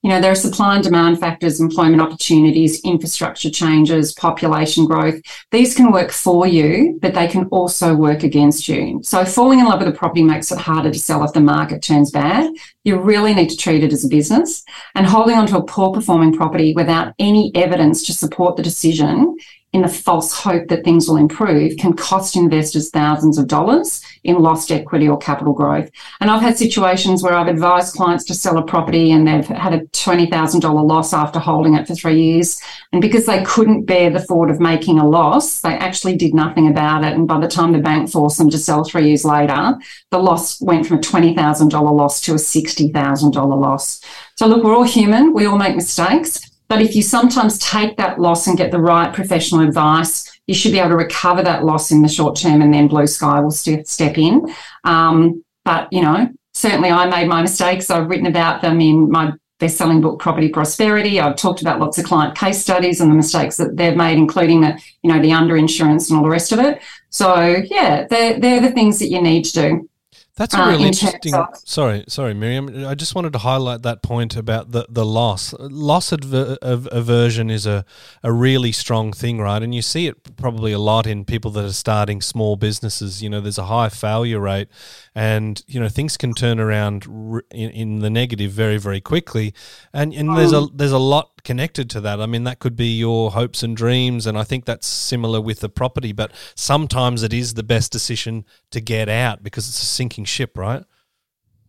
You 0.03 0.09
know, 0.09 0.23
there 0.23 0.31
are 0.31 0.37
supply 0.37 0.77
and 0.77 0.83
demand 0.83 1.21
factors, 1.21 1.61
employment 1.61 2.01
opportunities, 2.01 2.81
infrastructure 2.83 3.51
changes, 3.51 4.14
population 4.14 4.87
growth. 4.87 5.21
These 5.51 5.75
can 5.75 5.92
work 5.92 6.11
for 6.11 6.47
you, 6.47 6.99
but 7.03 7.12
they 7.12 7.29
can 7.29 7.45
also 7.49 7.95
work 7.95 8.23
against 8.23 8.69
you. 8.69 9.01
So 9.03 9.27
falling 9.27 9.59
in 9.59 9.66
love 9.66 9.81
with 9.81 9.88
a 9.88 9.92
property 9.92 10.23
makes 10.23 10.51
it 10.51 10.59
harder 10.59 10.90
to 10.90 10.99
sell 10.99 11.25
if 11.25 11.35
the 11.35 11.40
market 11.40 11.83
turns 11.83 12.11
bad. 12.11 12.51
You 12.85 12.99
really 12.99 13.35
need 13.35 13.51
to 13.51 13.57
treat 13.59 13.85
it 13.85 13.92
as 13.92 14.07
a 14.07 14.09
business 14.09 14.64
and 14.95 15.07
holding 15.07 15.37
onto 15.37 15.59
a 15.59 15.66
poor 15.66 15.92
performing 15.92 16.33
property 16.33 16.73
without 16.73 17.12
any 17.19 17.53
evidence 17.55 18.03
to 18.05 18.14
support 18.14 18.57
the 18.57 18.62
decision 18.62 19.37
in 19.76 19.82
the 19.82 19.88
false 19.88 20.32
hope 20.32 20.68
that 20.68 20.84
things 20.84 21.06
will 21.06 21.18
improve 21.18 21.76
can 21.76 21.92
cost 21.92 22.34
investors 22.34 22.88
thousands 22.88 23.36
of 23.36 23.46
dollars 23.46 24.00
in 24.24 24.38
lost 24.38 24.72
equity 24.72 25.06
or 25.06 25.18
capital 25.18 25.52
growth. 25.52 25.90
And 26.18 26.30
I've 26.30 26.40
had 26.40 26.56
situations 26.56 27.22
where 27.22 27.34
I've 27.34 27.46
advised 27.46 27.94
clients 27.94 28.24
to 28.24 28.34
sell 28.34 28.56
a 28.56 28.64
property 28.64 29.12
and 29.12 29.28
they've 29.28 29.46
had 29.46 29.74
a 29.74 29.80
$20,000 29.80 30.88
loss 30.88 31.12
after 31.12 31.38
holding 31.38 31.74
it 31.74 31.86
for 31.86 31.94
three 31.94 32.18
years. 32.18 32.58
And 32.92 33.02
because 33.02 33.26
they 33.26 33.42
couldn't 33.44 33.84
bear 33.84 34.08
the 34.08 34.22
thought 34.22 34.48
of 34.48 34.60
making 34.60 34.98
a 34.98 35.06
loss, 35.06 35.60
they 35.60 35.74
actually 35.74 36.16
did 36.16 36.32
nothing 36.32 36.68
about 36.68 37.04
it. 37.04 37.12
And 37.12 37.28
by 37.28 37.38
the 37.38 37.46
time 37.46 37.72
the 37.72 37.78
bank 37.78 38.10
forced 38.10 38.38
them 38.38 38.48
to 38.48 38.58
sell 38.58 38.82
three 38.82 39.08
years 39.08 39.26
later, 39.26 39.74
the 40.10 40.18
loss 40.18 40.58
went 40.62 40.86
from 40.86 40.96
a 40.96 41.02
$20,000 41.02 41.72
loss 41.92 42.22
to 42.22 42.32
a 42.32 42.36
$60,000 42.36 43.60
loss. 43.60 44.00
So 44.36 44.46
look, 44.46 44.64
we're 44.64 44.74
all 44.74 44.84
human. 44.84 45.34
We 45.34 45.44
all 45.44 45.58
make 45.58 45.76
mistakes. 45.76 46.40
But 46.68 46.83
if 46.83 46.96
you 46.96 47.02
sometimes 47.02 47.59
take 47.59 47.96
that 47.96 48.20
loss 48.20 48.46
and 48.46 48.59
get 48.59 48.70
the 48.70 48.81
right 48.81 49.12
professional 49.12 49.61
advice, 49.61 50.40
you 50.46 50.55
should 50.55 50.72
be 50.72 50.79
able 50.79 50.90
to 50.90 50.96
recover 50.96 51.42
that 51.42 51.64
loss 51.64 51.90
in 51.90 52.02
the 52.02 52.09
short 52.09 52.37
term 52.37 52.62
and 52.62 52.72
then 52.72 52.88
blue 52.88 53.07
sky 53.07 53.40
will 53.40 53.50
st- 53.50 53.88
step 53.88 54.18
in. 54.18 54.52
Um, 54.85 55.44
but, 55.64 55.92
you 55.92 56.02
know, 56.02 56.29
certainly 56.52 56.90
I 56.90 57.07
made 57.07 57.29
my 57.29 57.42
mistakes. 57.42 57.90
I've 57.90 58.09
written 58.09 58.26
about 58.26 58.62
them 58.62 58.81
in 58.81 59.11
my 59.11 59.33
best-selling 59.59 60.02
book 60.02 60.18
property 60.18 60.50
prosperity 60.50 61.18
i've 61.18 61.37
talked 61.37 61.62
about 61.62 61.81
lots 61.81 61.96
of 61.96 62.05
client 62.05 62.37
case 62.37 62.61
studies 62.61 63.00
and 63.00 63.11
the 63.11 63.14
mistakes 63.14 63.57
that 63.57 63.74
they've 63.74 63.96
made 63.96 64.18
including 64.18 64.61
the 64.61 64.79
you 65.02 65.11
know 65.11 65.20
the 65.22 65.31
underinsurance 65.31 66.11
and 66.11 66.18
all 66.18 66.22
the 66.22 66.29
rest 66.29 66.52
of 66.52 66.59
it 66.59 66.83
so 67.09 67.62
yeah 67.70 68.07
they're, 68.11 68.38
they're 68.38 68.61
the 68.61 68.70
things 68.72 68.98
that 68.98 69.09
you 69.09 69.20
need 69.22 69.44
to 69.44 69.52
do 69.52 69.88
that's 70.37 70.55
a 70.55 70.62
uh, 70.62 70.70
really 70.70 70.88
interesting. 70.88 71.35
Of, 71.35 71.49
sorry, 71.64 72.05
sorry, 72.09 72.35
Miriam. 72.35 72.85
I 72.87 72.94
just 72.94 73.14
wanted 73.14 73.33
to 73.33 73.38
highlight 73.38 73.83
that 73.83 74.03
point 74.03 74.37
about 74.37 74.70
the, 74.70 74.87
the 74.88 75.05
loss. 75.05 75.55
Loss 75.59 76.12
adver- 76.12 76.59
aversion 76.62 77.49
is 77.49 77.66
a, 77.66 77.87
a 78.22 78.31
really 78.31 78.70
strong 78.70 79.14
thing, 79.14 79.38
right? 79.38 79.62
And 79.62 79.75
you 79.75 79.81
see 79.81 80.07
it 80.07 80.37
probably 80.37 80.72
a 80.72 80.79
lot 80.79 81.07
in 81.07 81.25
people 81.25 81.51
that 81.53 81.64
are 81.64 81.72
starting 81.72 82.20
small 82.20 82.57
businesses. 82.57 83.22
You 83.22 83.31
know, 83.31 83.40
there's 83.40 83.57
a 83.57 83.64
high 83.64 83.88
failure 83.88 84.40
rate, 84.40 84.68
and 85.14 85.62
you 85.66 85.81
know 85.81 85.88
things 85.88 86.18
can 86.18 86.35
turn 86.35 86.61
around 86.61 87.07
in, 87.51 87.70
in 87.70 87.99
the 88.01 88.11
negative 88.11 88.51
very, 88.51 88.77
very 88.77 89.01
quickly. 89.01 89.55
And 89.94 90.12
and 90.12 90.37
there's 90.37 90.53
a 90.53 90.59
um, 90.59 90.70
there's 90.75 90.92
a 90.92 90.99
lot 90.99 91.36
connected 91.46 91.88
to 91.90 92.00
that. 92.02 92.20
I 92.20 92.26
mean, 92.26 92.44
that 92.44 92.59
could 92.59 92.76
be 92.76 92.88
your 92.88 93.30
hopes 93.30 93.62
and 93.62 93.74
dreams, 93.74 94.26
and 94.26 94.37
I 94.37 94.44
think 94.44 94.66
that's 94.66 94.87
similar 94.87 95.40
with 95.40 95.61
the 95.61 95.70
property. 95.70 96.12
But 96.12 96.32
sometimes 96.54 97.22
it 97.22 97.32
is 97.32 97.54
the 97.54 97.62
best 97.62 97.90
decision 97.90 98.44
to 98.72 98.80
get 98.82 99.09
out 99.09 99.42
because 99.42 99.66
it's 99.66 99.80
a 99.80 99.87
sinking 99.87 100.26
ship, 100.26 100.59
right? 100.59 100.85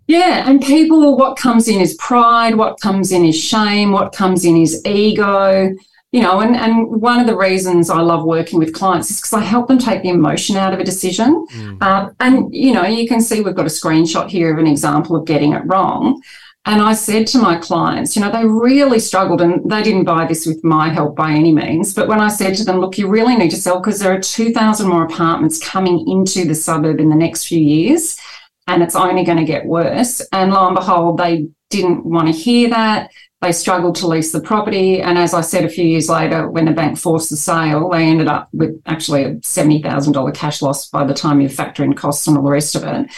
Yeah, 0.08 0.50
and 0.50 0.62
people, 0.62 1.16
what 1.16 1.38
comes 1.38 1.68
in 1.68 1.80
is 1.80 1.94
pride, 1.96 2.56
what 2.56 2.82
comes 2.82 3.12
in 3.12 3.24
is 3.24 3.42
shame, 3.42 3.92
what 3.92 4.12
comes 4.12 4.44
in 4.44 4.58
is 4.58 4.82
ego. 4.86 5.74
You 6.14 6.22
know, 6.22 6.40
and, 6.40 6.56
and 6.56 7.02
one 7.02 7.20
of 7.20 7.28
the 7.28 7.36
reasons 7.36 7.90
I 7.90 8.00
love 8.00 8.24
working 8.24 8.60
with 8.60 8.74
clients 8.74 9.12
is 9.12 9.18
because 9.18 9.34
I 9.34 9.42
help 9.42 9.68
them 9.68 9.78
take 9.78 10.04
the 10.04 10.10
emotion 10.10 10.56
out 10.56 10.74
of 10.74 10.80
a 10.80 10.84
decision. 10.86 11.46
Mm. 11.54 11.78
Uh, 11.82 12.10
and, 12.22 12.54
you 12.56 12.74
know, 12.74 12.86
you 12.86 13.10
can 13.10 13.20
see 13.20 13.42
we've 13.42 13.54
got 13.54 13.66
a 13.66 13.70
screenshot 13.70 14.30
here 14.30 14.54
of 14.54 14.58
an 14.58 14.68
example 14.68 15.18
of 15.18 15.26
getting 15.26 15.52
it 15.52 15.64
wrong. 15.66 16.22
And 16.66 16.82
I 16.82 16.94
said 16.94 17.28
to 17.28 17.38
my 17.38 17.58
clients, 17.58 18.16
you 18.16 18.22
know, 18.22 18.32
they 18.32 18.46
really 18.46 19.00
struggled 19.00 19.42
and 19.42 19.70
they 19.72 19.82
didn't 19.82 20.04
buy 20.04 20.26
this 20.26 20.46
with 20.46 20.62
my 20.66 20.90
help 20.90 21.16
by 21.16 21.32
any 21.32 21.54
means. 21.54 21.94
But 21.94 22.10
when 22.10 22.20
I 22.20 22.28
said 22.28 22.56
to 22.56 22.66
them, 22.66 22.80
look, 22.80 22.98
you 22.98 23.08
really 23.08 23.38
need 23.38 23.52
to 23.52 23.58
sell 23.58 23.80
because 23.80 24.00
there 24.00 24.14
are 24.14 24.20
2,000 24.20 24.86
more 24.86 25.06
apartments 25.06 25.66
coming 25.66 26.06
into 26.10 26.46
the 26.46 26.56
suburb 26.56 27.00
in 27.00 27.10
the 27.10 27.16
next 27.16 27.46
few 27.48 27.62
years 27.62 28.20
and 28.68 28.84
it's 28.84 28.96
only 28.96 29.24
going 29.24 29.38
to 29.38 29.46
get 29.46 29.66
worse. 29.66 30.22
And 30.32 30.52
lo 30.52 30.68
and 30.68 30.76
behold, 30.76 31.18
they 31.18 31.48
didn't 31.70 32.06
want 32.06 32.28
to 32.28 32.34
hear 32.34 32.70
that. 32.70 33.12
They 33.42 33.52
struggled 33.52 33.96
to 33.98 34.08
lease 34.08 34.32
the 34.32 34.42
property. 34.42 35.02
And 35.02 35.18
as 35.18 35.34
I 35.34 35.42
said 35.42 35.64
a 35.64 35.70
few 35.70 35.86
years 35.86 36.10
later, 36.10 36.50
when 36.50 36.66
the 36.66 36.72
bank 36.72 36.98
forced 36.98 37.30
the 37.30 37.38
sale, 37.38 37.90
they 37.90 38.04
ended 38.04 38.28
up 38.28 38.50
with 38.52 38.82
actually 38.86 39.24
a 39.24 39.36
$70,000 39.36 40.34
cash 40.34 40.62
loss 40.62 40.90
by 40.90 41.06
the 41.06 41.14
time 41.14 41.40
you 41.40 41.48
factor 41.48 41.84
in 41.84 41.94
costs 41.94 42.28
and 42.28 42.38
all 42.38 42.44
the 42.44 42.52
rest 42.52 42.76
of 42.76 42.84
it. 42.84 43.10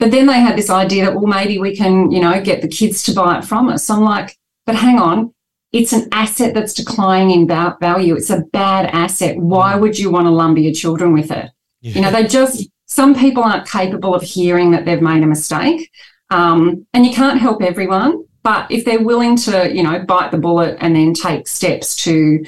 But 0.00 0.10
then 0.10 0.26
they 0.26 0.40
had 0.40 0.56
this 0.56 0.70
idea 0.70 1.04
that, 1.04 1.14
well, 1.14 1.26
maybe 1.26 1.58
we 1.58 1.76
can, 1.76 2.10
you 2.10 2.20
know, 2.20 2.42
get 2.42 2.62
the 2.62 2.68
kids 2.68 3.02
to 3.04 3.14
buy 3.14 3.38
it 3.38 3.44
from 3.44 3.68
us. 3.68 3.88
I'm 3.88 4.00
like, 4.00 4.36
but 4.66 4.74
hang 4.74 4.98
on, 4.98 5.32
it's 5.72 5.92
an 5.92 6.08
asset 6.10 6.54
that's 6.54 6.74
declining 6.74 7.42
in 7.42 7.46
value. 7.46 8.16
It's 8.16 8.30
a 8.30 8.40
bad 8.52 8.86
asset. 8.86 9.36
Why 9.36 9.76
would 9.76 9.98
you 9.98 10.10
want 10.10 10.26
to 10.26 10.30
lumber 10.30 10.60
your 10.60 10.72
children 10.72 11.12
with 11.12 11.30
it? 11.30 11.50
Yeah. 11.82 11.92
You 11.92 12.00
know, 12.00 12.10
they 12.10 12.26
just, 12.26 12.68
some 12.86 13.14
people 13.14 13.44
aren't 13.44 13.68
capable 13.68 14.14
of 14.14 14.22
hearing 14.22 14.72
that 14.72 14.84
they've 14.84 15.00
made 15.00 15.22
a 15.22 15.26
mistake. 15.26 15.90
Um, 16.30 16.86
and 16.94 17.06
you 17.06 17.12
can't 17.12 17.38
help 17.38 17.62
everyone. 17.62 18.24
But 18.42 18.70
if 18.70 18.86
they're 18.86 19.02
willing 19.02 19.36
to, 19.36 19.70
you 19.72 19.82
know, 19.82 20.02
bite 20.04 20.30
the 20.30 20.38
bullet 20.38 20.78
and 20.80 20.96
then 20.96 21.12
take 21.12 21.46
steps 21.46 21.94
to, 22.04 22.44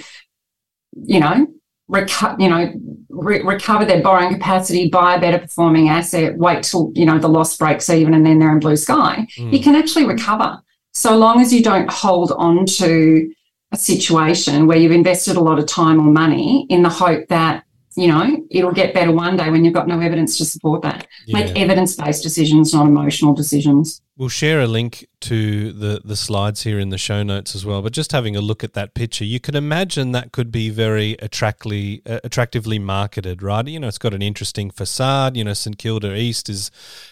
you 1.05 1.21
know, 1.21 1.47
reco- 1.93 2.41
you 2.41 2.49
know, 2.49 2.73
re- 3.11 3.43
recover 3.43 3.85
their 3.85 4.03
borrowing 4.03 4.33
capacity, 4.33 4.89
buy 4.89 5.17
a 5.17 5.21
better 5.21 5.39
performing 5.39 5.89
asset, 5.89 6.37
wait 6.37 6.63
till, 6.63 6.93
you 6.95 7.05
know, 7.05 7.19
the 7.19 7.29
loss 7.29 7.57
breaks 7.57 7.91
even 7.91 8.15
and 8.15 8.25
then 8.25 8.39
they're 8.39 8.53
in 8.53 8.61
blue 8.61 8.77
sky, 8.77 9.27
mm. 9.37 9.53
you 9.53 9.61
can 9.61 9.75
actually 9.75 10.07
recover. 10.07 10.61
So 10.93 11.17
long 11.17 11.41
as 11.41 11.53
you 11.53 11.63
don't 11.63 11.91
hold 11.91 12.33
on 12.33 12.67
to 12.67 13.33
a 13.73 13.77
situation 13.77 14.67
where 14.67 14.77
you've 14.77 14.93
invested 14.93 15.37
a 15.37 15.41
lot 15.41 15.59
of 15.59 15.67
time 15.67 15.99
or 15.99 16.11
money 16.13 16.67
in 16.69 16.83
the 16.83 16.91
hope 16.91 17.29
that 17.29 17.65
you 17.95 18.09
know, 18.09 18.43
it'll 18.51 18.73
get 18.73 18.95
better 18.95 19.13
one 19.13 19.37
day 19.37 19.51
when 19.51 19.65
you've 19.65 19.75
got 19.75 19.87
no 19.87 20.01
evidence 20.01 20.39
to 20.39 20.47
support 20.47 20.83
that. 20.83 21.07
Yeah. 21.27 21.41
Make 21.41 21.57
evidence 21.59 21.95
based 21.95 22.23
decisions, 22.23 22.73
not 22.73 22.87
emotional 22.87 23.35
decisions. 23.35 24.01
We'll 24.17 24.29
share 24.29 24.61
a 24.61 24.67
link 24.67 25.07
to 25.23 25.73
the, 25.73 26.03
the 26.05 26.17
slides 26.17 26.65
here 26.65 26.79
in 26.79 26.91
the 26.91 26.99
show 26.99 27.23
notes 27.23 27.55
as 27.55 27.65
well. 27.65 27.81
But 27.81 27.93
just 27.93 28.13
having 28.13 28.37
a 28.37 28.41
look 28.41 28.63
at 28.63 28.75
that 28.75 28.93
picture, 28.93 29.25
you 29.25 29.41
can 29.41 29.55
imagine 29.55 30.13
that 30.13 30.33
could 30.33 30.51
be 30.51 30.69
very 30.69 31.13
attractively 31.21 32.03
uh, 32.05 32.21
attractively 32.25 32.79
marketed, 32.79 33.43
right? 33.43 33.67
You 33.67 33.81
know, 33.81 33.89
it's 33.89 33.99
got 33.99 34.13
an 34.13 34.21
interesting 34.21 34.71
facade. 34.71 35.37
You 35.37 35.45
know, 35.45 35.55
St 35.55 35.79
Kilda 35.79 36.15
East 36.15 36.49
is 36.49 36.71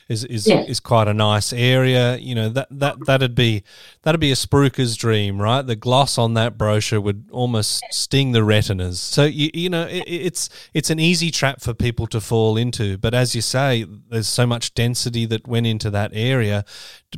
is 0.09 0.25
is, 0.25 0.47
yeah. 0.47 0.63
is 0.63 0.81
quite 0.81 1.09
a 1.09 1.15
nice 1.15 1.53
area. 1.53 2.17
You 2.17 2.35
know 2.35 2.49
that 2.51 2.69
that 2.71 2.97
that'd 3.07 3.35
be 3.35 3.63
that'd 4.03 4.21
be 4.21 4.33
a 4.33 4.37
spruiker's 4.37 4.97
dream, 4.97 5.41
right? 5.41 5.63
The 5.63 5.77
gloss 5.77 6.19
on 6.19 6.35
that 6.35 6.59
brochure 6.59 7.01
would 7.01 7.29
almost 7.31 7.83
sting 7.91 8.33
the 8.33 8.43
retinas. 8.43 9.01
So 9.01 9.25
you 9.25 9.51
you 9.55 9.71
know 9.71 9.87
it, 9.87 10.05
it's 10.07 10.49
it's 10.75 10.91
an 10.91 10.99
easy 10.99 11.31
trap 11.31 11.61
for 11.61 11.75
people 11.75 12.09
to 12.09 12.21
fall 12.21 12.57
into. 12.57 12.99
But 12.99 13.15
as 13.15 13.35
you 13.35 13.41
say, 13.41 13.87
there's 14.11 14.29
so 14.29 14.47
much 14.47 14.75
density 14.75 15.27
that 15.27 15.47
went 15.47 15.67
into 15.67 15.91
that 15.91 16.11
area 16.13 16.65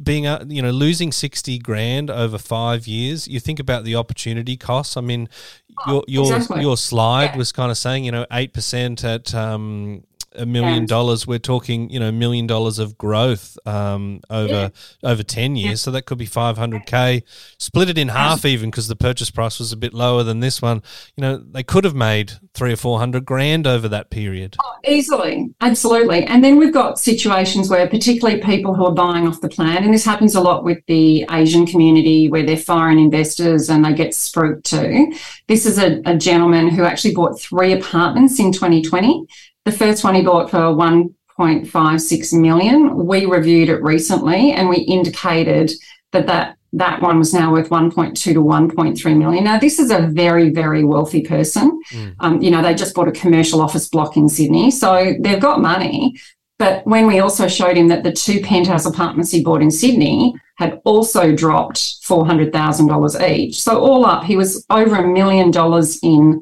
being 0.03 0.27
a, 0.27 0.45
you 0.49 0.63
know 0.63 0.71
losing 0.71 1.13
60 1.13 1.59
grand 1.59 2.11
over 2.11 2.39
5 2.39 2.87
years 2.87 3.29
you 3.29 3.41
think 3.41 3.59
about 3.59 3.85
the 3.85 3.97
opportunity 3.97 4.57
costs 4.57 4.97
i 4.97 5.01
mean 5.01 5.29
your 5.87 6.05
your 6.07 6.37
exactly. 6.37 6.63
your 6.63 6.77
slide 6.77 7.33
yeah. 7.33 7.37
was 7.37 7.53
kind 7.53 7.71
of 7.71 7.79
saying 7.79 8.05
you 8.05 8.13
know 8.13 8.27
8% 8.31 9.05
at 9.05 9.35
um 9.35 10.05
a 10.35 10.47
million 10.47 10.87
dollars, 10.87 11.27
we're 11.27 11.39
talking, 11.39 11.91
you 11.91 12.01
know, 12.01 12.11
million 12.11 12.47
dollars 12.47 12.79
of 12.79 12.97
growth 12.97 13.59
um, 13.67 14.21
over 14.31 14.53
yeah. 14.53 14.69
over 15.03 15.23
ten 15.23 15.57
years. 15.57 15.71
Yeah. 15.71 15.75
So 15.77 15.91
that 15.93 16.03
could 16.03 16.19
be 16.19 16.27
five 16.27 16.57
hundred 16.57 16.87
k. 16.87 17.23
Split 17.59 17.89
it 17.89 17.99
in 17.99 18.09
half, 18.09 18.45
even 18.45 18.71
because 18.71 18.89
the 18.89 18.97
purchase 18.97 19.31
price 19.31 19.59
was 19.59 19.73
a 19.73 19.77
bit 19.77 19.95
lower 19.95 20.23
than 20.23 20.41
this 20.41 20.63
one. 20.63 20.83
You 21.17 21.23
know, 21.23 21.37
they 21.37 21.63
could 21.63 21.85
have 21.85 21.95
made 21.95 22.33
three 22.55 22.73
or 22.73 22.77
four 22.77 22.99
hundred 22.99 23.25
grand 23.25 23.67
over 23.67 23.89
that 23.89 24.11
period. 24.11 24.57
Oh, 24.63 24.75
easily, 24.87 25.51
absolutely. 25.61 26.25
And 26.25 26.43
then 26.43 26.57
we've 26.57 26.73
got 26.73 26.99
situations 26.99 27.69
where, 27.69 27.89
particularly 27.89 28.41
people 28.41 28.75
who 28.75 28.87
are 28.87 28.95
buying 28.95 29.27
off 29.27 29.41
the 29.41 29.49
plan, 29.49 29.85
and 29.85 29.93
this 29.93 30.05
happens 30.05 30.35
a 30.35 30.41
lot 30.41 30.65
with 30.65 30.79
the 30.87 31.27
Asian 31.31 31.67
community, 31.67 32.29
where 32.29 32.45
they're 32.45 32.57
foreign 32.57 32.99
investors 32.99 33.69
and 33.69 33.85
they 33.85 33.93
get 33.93 34.15
spooked 34.15 34.65
too. 34.65 35.13
This 35.49 35.67
is 35.67 35.79
a, 35.79 36.01
a 36.07 36.17
gentleman 36.17 36.69
who 36.69 36.85
actually 36.85 37.15
bought 37.15 37.41
three 37.41 37.73
apartments 37.73 38.39
in 38.39 38.53
2020 38.53 39.27
the 39.65 39.73
first 39.73 40.05
one 40.05 40.15
he 40.15 40.23
bought 40.23 40.51
for 40.51 40.59
1.56 40.59 42.41
million. 42.41 43.07
We 43.07 43.27
reviewed 43.27 43.69
it 43.69 43.83
recently 43.83 44.53
and 44.53 44.69
we 44.69 44.79
indicated 44.79 45.73
that 46.13 46.27
that 46.27 46.57
that 46.75 47.03
one 47.03 47.19
was 47.19 47.35
now 47.35 47.53
worth 47.53 47.69
1.2 47.69 48.15
to 48.17 48.35
1.3 48.35 49.17
million. 49.19 49.45
Now, 49.45 49.59
this 49.59 49.79
is 49.79 49.91
a 49.91 50.07
very, 50.07 50.49
very 50.51 50.85
wealthy 50.85 51.23
person. 51.23 51.79
Mm. 51.91 52.15
Um, 52.21 52.41
you 52.41 52.51
know, 52.51 52.63
they 52.63 52.75
just 52.75 52.95
bought 52.95 53.09
a 53.09 53.13
commercial 53.13 53.61
office 53.61 53.89
block 53.89 54.17
in 54.17 54.29
Sydney, 54.29 54.71
so 54.71 55.15
they've 55.21 55.41
got 55.41 55.61
money. 55.61 56.19
But 56.59 56.87
when 56.87 57.07
we 57.07 57.19
also 57.19 57.47
showed 57.47 57.77
him 57.77 57.89
that 57.89 58.05
the 58.05 58.13
two 58.13 58.41
penthouse 58.41 58.87
apartments 58.87 59.33
he 59.33 59.43
bought 59.43 59.61
in 59.61 59.71
Sydney 59.71 60.35
had 60.57 60.81
also 60.85 61.35
dropped 61.35 61.77
$400,000 62.05 63.29
each. 63.29 63.61
So, 63.61 63.79
all 63.79 64.07
up, 64.07 64.25
he 64.25 64.37
was 64.37 64.65
over 64.71 64.97
a 64.97 65.09
million 65.09 65.51
dollars 65.51 65.99
in 66.03 66.41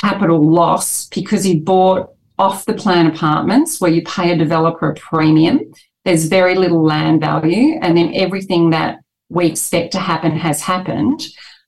capital 0.00 0.42
loss 0.42 1.08
because 1.08 1.44
he 1.44 1.58
bought 1.58 2.10
off 2.38 2.64
the 2.64 2.72
plan 2.72 3.06
apartments 3.06 3.80
where 3.80 3.90
you 3.90 4.02
pay 4.02 4.32
a 4.32 4.36
developer 4.36 4.90
a 4.90 4.94
premium. 4.94 5.60
There's 6.04 6.24
very 6.24 6.54
little 6.54 6.82
land 6.82 7.20
value, 7.20 7.78
and 7.82 7.96
then 7.96 8.14
everything 8.14 8.70
that 8.70 9.00
we 9.28 9.46
expect 9.46 9.92
to 9.92 9.98
happen 9.98 10.32
has 10.32 10.62
happened. 10.62 11.22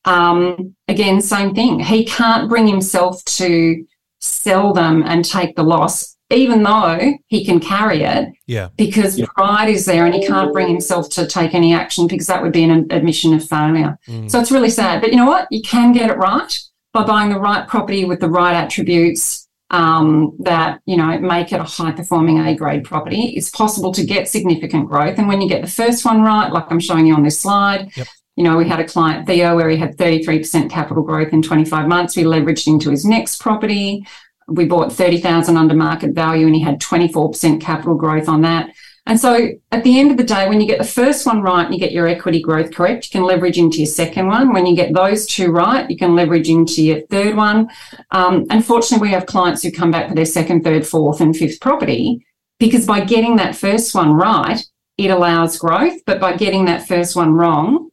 Um, 0.07 0.75
again, 0.89 1.21
same 1.21 1.55
thing. 1.55 1.79
He 1.81 2.05
can't 2.05 2.49
bring 2.49 2.67
himself 2.67 3.23
to 3.25 3.85
sell 4.21 4.73
them 4.73 5.03
and 5.07 5.25
take 5.25 5.55
the 5.55 5.63
loss, 5.63 6.17
even 6.31 6.63
though 6.63 7.13
he 7.27 7.45
can 7.45 7.61
carry 7.61 8.03
it. 8.03 8.31
Yeah. 8.47 8.71
Because 8.77 9.19
yeah. 9.19 9.27
pride 9.35 9.69
is 9.69 9.85
there 9.85 10.07
and 10.07 10.15
he 10.15 10.27
can't 10.27 10.53
bring 10.53 10.69
himself 10.69 11.11
to 11.11 11.27
take 11.27 11.55
any 11.55 11.75
action 11.75 12.07
because 12.07 12.27
that 12.29 12.43
would 12.43 12.53
be 12.53 12.65
an 12.65 12.87
admission 12.91 13.35
of 13.35 13.47
failure. 13.47 13.99
Mm. 14.09 14.31
So 14.31 14.41
it's 14.41 14.51
really 14.51 14.71
sad. 14.71 15.03
But 15.03 15.11
you 15.11 15.19
know 15.19 15.27
what? 15.27 15.47
You 15.51 15.61
can 15.61 15.93
get 15.93 16.11
it 16.11 16.17
right 16.17 16.59
by 16.93 17.05
buying 17.05 17.31
the 17.31 17.41
right 17.41 17.67
property 17.69 18.05
with 18.05 18.21
the 18.21 18.29
right 18.29 18.55
attributes 18.55 19.49
um, 19.71 20.37
that 20.41 20.81
you 20.85 20.97
know 20.97 21.19
make 21.19 21.53
it 21.53 21.61
a 21.61 21.65
high 21.65 21.93
performing 21.93 22.39
A 22.41 22.55
grade 22.55 22.85
property. 22.85 23.33
It's 23.37 23.51
possible 23.51 23.93
to 23.93 24.05
get 24.05 24.29
significant 24.29 24.89
growth, 24.89 25.19
and 25.19 25.27
when 25.27 25.41
you 25.41 25.49
get 25.49 25.63
the 25.63 25.71
first 25.71 26.05
one 26.05 26.23
right, 26.23 26.53
like 26.53 26.71
I'm 26.71 26.81
showing 26.81 27.07
you 27.07 27.15
on 27.15 27.23
this 27.23 27.41
slide. 27.41 27.91
Yep. 27.97 28.07
You 28.37 28.45
know, 28.45 28.57
we 28.57 28.67
had 28.67 28.81
a 28.81 28.85
client, 28.85 29.27
Theo, 29.27 29.55
where 29.55 29.69
he 29.69 29.77
had 29.77 29.99
33% 29.99 30.71
capital 30.71 31.03
growth 31.03 31.35
in 31.35 31.43
25 31.43 31.87
months. 31.87 32.17
We 32.17 32.23
leveraged 32.23 32.67
into 32.67 32.91
his 32.91 33.05
next 33.05 33.43
property. 33.43 34.07
We 34.49 34.65
bought 34.65 34.91
30,000 34.91 35.55
under 35.57 35.75
market 35.75 36.15
value 36.15 36.47
and 36.47 36.55
he 36.55 36.63
had 36.63 36.81
24% 36.81 37.61
capital 37.61 37.95
growth 37.95 38.31
on 38.31 38.41
that. 38.41 38.71
And 39.07 39.19
so 39.19 39.49
at 39.73 39.83
the 39.83 39.99
end 39.99 40.13
of 40.13 40.17
the 40.17 40.25
day, 40.25 40.49
when 40.49 40.61
you 40.61 40.67
get 40.67 40.79
the 40.79 40.85
first 40.85 41.27
one 41.27 41.43
right 41.43 41.65
and 41.65 41.75
you 41.75 41.81
get 41.81 41.93
your 41.93 42.07
equity 42.07 42.41
growth 42.41 42.73
correct, 42.73 43.07
you 43.07 43.19
can 43.19 43.27
leverage 43.27 43.59
into 43.59 43.79
your 43.79 43.87
second 43.87 44.29
one. 44.29 44.53
When 44.53 44.65
you 44.65 44.77
get 44.77 44.95
those 44.95 45.27
two 45.27 45.51
right, 45.51 45.91
you 45.91 45.97
can 45.97 46.15
leverage 46.15 46.49
into 46.49 46.83
your 46.85 47.01
third 47.09 47.37
one. 47.37 47.69
Um, 48.13 48.47
unfortunately, 48.51 49.09
we 49.09 49.13
have 49.13 49.27
clients 49.27 49.63
who 49.63 49.73
come 49.73 49.91
back 49.91 50.09
for 50.09 50.15
their 50.15 50.25
second, 50.25 50.63
third, 50.63 50.87
fourth, 50.87 51.21
and 51.21 51.37
fifth 51.37 51.61
property 51.61 52.25
because 52.61 52.87
by 52.87 53.01
getting 53.01 53.37
that 53.37 53.57
first 53.57 53.93
one 53.93 54.13
right, 54.13 54.65
it 54.99 55.11
allows 55.11 55.59
growth. 55.59 56.05
But 56.07 56.21
by 56.21 56.37
getting 56.37 56.67
that 56.67 56.87
first 56.87 57.17
one 57.17 57.35
wrong, 57.35 57.91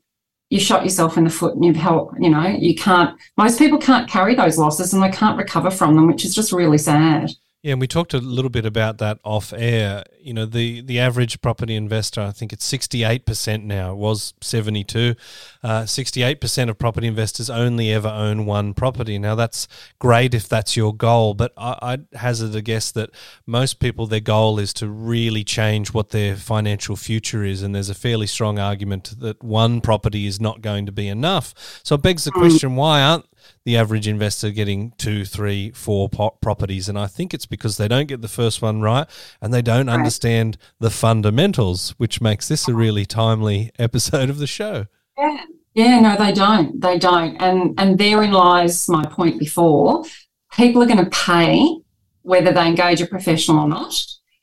you 0.49 0.59
shot 0.59 0.83
yourself 0.83 1.17
in 1.17 1.23
the 1.23 1.29
foot 1.29 1.55
and 1.55 1.65
you've 1.65 1.75
helped, 1.75 2.15
you 2.19 2.29
know, 2.29 2.47
you 2.47 2.75
can't, 2.75 3.19
most 3.37 3.59
people 3.59 3.77
can't 3.77 4.09
carry 4.09 4.35
those 4.35 4.57
losses 4.57 4.93
and 4.93 5.01
they 5.01 5.09
can't 5.09 5.37
recover 5.37 5.71
from 5.71 5.95
them, 5.95 6.07
which 6.07 6.25
is 6.25 6.35
just 6.35 6.51
really 6.51 6.77
sad. 6.77 7.31
Yeah, 7.61 7.73
and 7.73 7.81
we 7.81 7.87
talked 7.87 8.13
a 8.13 8.19
little 8.19 8.49
bit 8.49 8.65
about 8.65 8.99
that 8.99 9.19
off 9.25 9.51
air. 9.51 10.05
You 10.21 10.33
know, 10.33 10.45
the, 10.45 10.79
the 10.79 10.97
average 10.97 11.41
property 11.41 11.75
investor, 11.75 12.21
I 12.21 12.31
think 12.31 12.53
it's 12.53 12.65
68% 12.65 13.63
now. 13.65 13.91
It 13.91 13.97
was 13.97 14.33
72. 14.39 15.13
Uh, 15.61 15.81
68% 15.81 16.69
of 16.69 16.77
property 16.77 17.07
investors 17.07 17.49
only 17.49 17.91
ever 17.91 18.07
own 18.07 18.45
one 18.45 18.73
property. 18.73 19.19
Now, 19.19 19.35
that's 19.35 19.67
great 19.99 20.33
if 20.33 20.47
that's 20.47 20.77
your 20.77 20.95
goal, 20.95 21.33
but 21.33 21.51
I, 21.57 21.77
I'd 21.81 22.05
hazard 22.13 22.55
a 22.55 22.61
guess 22.61 22.93
that 22.93 23.09
most 23.45 23.81
people, 23.81 24.07
their 24.07 24.21
goal 24.21 24.57
is 24.57 24.71
to 24.75 24.87
really 24.87 25.43
change 25.43 25.93
what 25.93 26.11
their 26.11 26.37
financial 26.37 26.95
future 26.95 27.43
is. 27.43 27.61
And 27.61 27.75
there's 27.75 27.89
a 27.89 27.95
fairly 27.95 28.27
strong 28.27 28.57
argument 28.57 29.19
that 29.19 29.43
one 29.43 29.81
property 29.81 30.27
is 30.27 30.39
not 30.39 30.61
going 30.61 30.85
to 30.85 30.93
be 30.93 31.09
enough. 31.09 31.53
So 31.83 31.95
it 31.95 32.03
begs 32.03 32.23
the 32.23 32.31
mm. 32.31 32.39
question 32.39 32.77
why 32.77 33.01
aren't 33.01 33.25
the 33.65 33.77
average 33.77 34.07
investor 34.07 34.51
getting 34.51 34.93
two, 34.97 35.25
three, 35.25 35.71
four 35.71 36.09
properties. 36.09 36.89
And 36.89 36.97
I 36.97 37.07
think 37.07 37.33
it's 37.33 37.45
because 37.45 37.77
they 37.77 37.87
don't 37.87 38.07
get 38.07 38.21
the 38.21 38.27
first 38.27 38.61
one 38.61 38.81
right 38.81 39.07
and 39.41 39.53
they 39.53 39.61
don't 39.61 39.87
right. 39.87 39.93
understand 39.93 40.57
the 40.79 40.89
fundamentals, 40.89 41.91
which 41.97 42.21
makes 42.21 42.47
this 42.47 42.67
a 42.67 42.73
really 42.73 43.05
timely 43.05 43.71
episode 43.79 44.29
of 44.29 44.37
the 44.37 44.47
show. 44.47 44.85
Yeah. 45.17 45.43
Yeah, 45.73 45.99
no, 45.99 46.15
they 46.17 46.31
don't. 46.31 46.81
They 46.81 46.97
don't. 46.97 47.37
And 47.37 47.79
and 47.79 47.97
therein 47.97 48.31
lies 48.31 48.89
my 48.89 49.05
point 49.05 49.39
before. 49.39 50.03
People 50.51 50.81
are 50.81 50.87
going 50.87 51.03
to 51.03 51.09
pay 51.09 51.77
whether 52.23 52.51
they 52.51 52.67
engage 52.67 53.01
a 53.01 53.05
professional 53.05 53.59
or 53.59 53.69
not. 53.69 53.93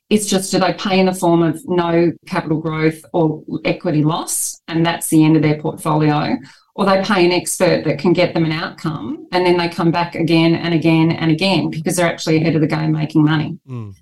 It's 0.09 0.25
just 0.25 0.51
do 0.51 0.59
they 0.59 0.73
pay 0.73 0.99
in 0.99 1.05
the 1.05 1.13
form 1.13 1.43
of 1.43 1.61
no 1.67 2.13
capital 2.25 2.59
growth 2.59 3.03
or 3.13 3.43
equity 3.65 4.03
loss, 4.03 4.61
and 4.67 4.85
that's 4.85 5.09
the 5.09 5.23
end 5.23 5.35
of 5.35 5.41
their 5.41 5.61
portfolio, 5.61 6.37
or 6.77 6.85
they 6.85 7.01
pay 7.03 7.25
an 7.25 7.31
expert 7.31 7.83
that 7.83 7.97
can 7.97 8.13
get 8.13 8.35
them 8.35 8.45
an 8.45 8.51
outcome 8.51 9.27
and 9.31 9.45
then 9.45 9.57
they 9.57 9.67
come 9.67 9.91
back 9.91 10.13
again 10.13 10.53
and 10.53 10.75
again 10.75 11.11
and 11.11 11.31
again 11.31 11.71
because 11.71 11.95
they're 11.95 12.07
actually 12.07 12.37
ahead 12.37 12.53
of 12.53 12.61
the 12.61 12.67
game 12.67 12.91
making 12.91 13.23
money. 13.23 13.57
Mm. 13.67 13.95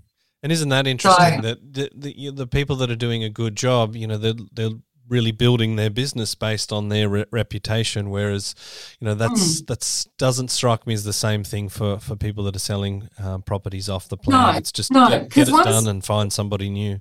And 0.44 0.52
isn't 0.52 0.70
that 0.70 0.86
interesting 0.86 1.38
so, 1.38 1.42
that 1.42 1.74
the, 1.74 1.90
the, 1.96 2.32
the, 2.32 2.48
people 2.48 2.76
that 2.76 2.92
are 2.92 2.96
doing 2.98 3.24
a 3.24 3.30
good 3.30 3.56
job, 3.56 3.96
you 3.96 4.06
know, 4.06 4.18
they're, 4.18 4.34
they're 4.52 4.78
really 5.08 5.32
building 5.32 5.78
their 5.78 5.90
business 5.90 6.36
based 6.36 6.74
on 6.74 6.90
their 6.90 7.08
re- 7.08 7.26
reputation, 7.32 8.10
whereas, 8.10 8.54
you 9.00 9.06
know, 9.06 9.16
that's 9.16 9.62
mm. 9.62 9.68
that's 9.68 10.06
doesn't 10.18 10.52
strike 10.52 10.86
me 10.86 10.94
as 10.94 11.06
the 11.06 11.14
same 11.14 11.46
thing 11.46 11.70
for, 11.70 11.98
for 11.98 12.18
people 12.18 12.44
that 12.44 12.56
are 12.56 12.60
selling 12.60 13.08
um, 13.24 13.42
properties 13.42 13.88
off 13.88 14.10
the 14.10 14.18
plan. 14.18 14.54
No, 14.54 14.58
it's 14.58 14.72
just 14.74 14.92
no, 14.92 15.08
get, 15.08 15.30
get 15.30 15.48
it 15.48 15.64
done 15.64 15.88
and 15.88 16.04
find 16.04 16.32
somebody 16.32 16.70
new. 16.70 17.00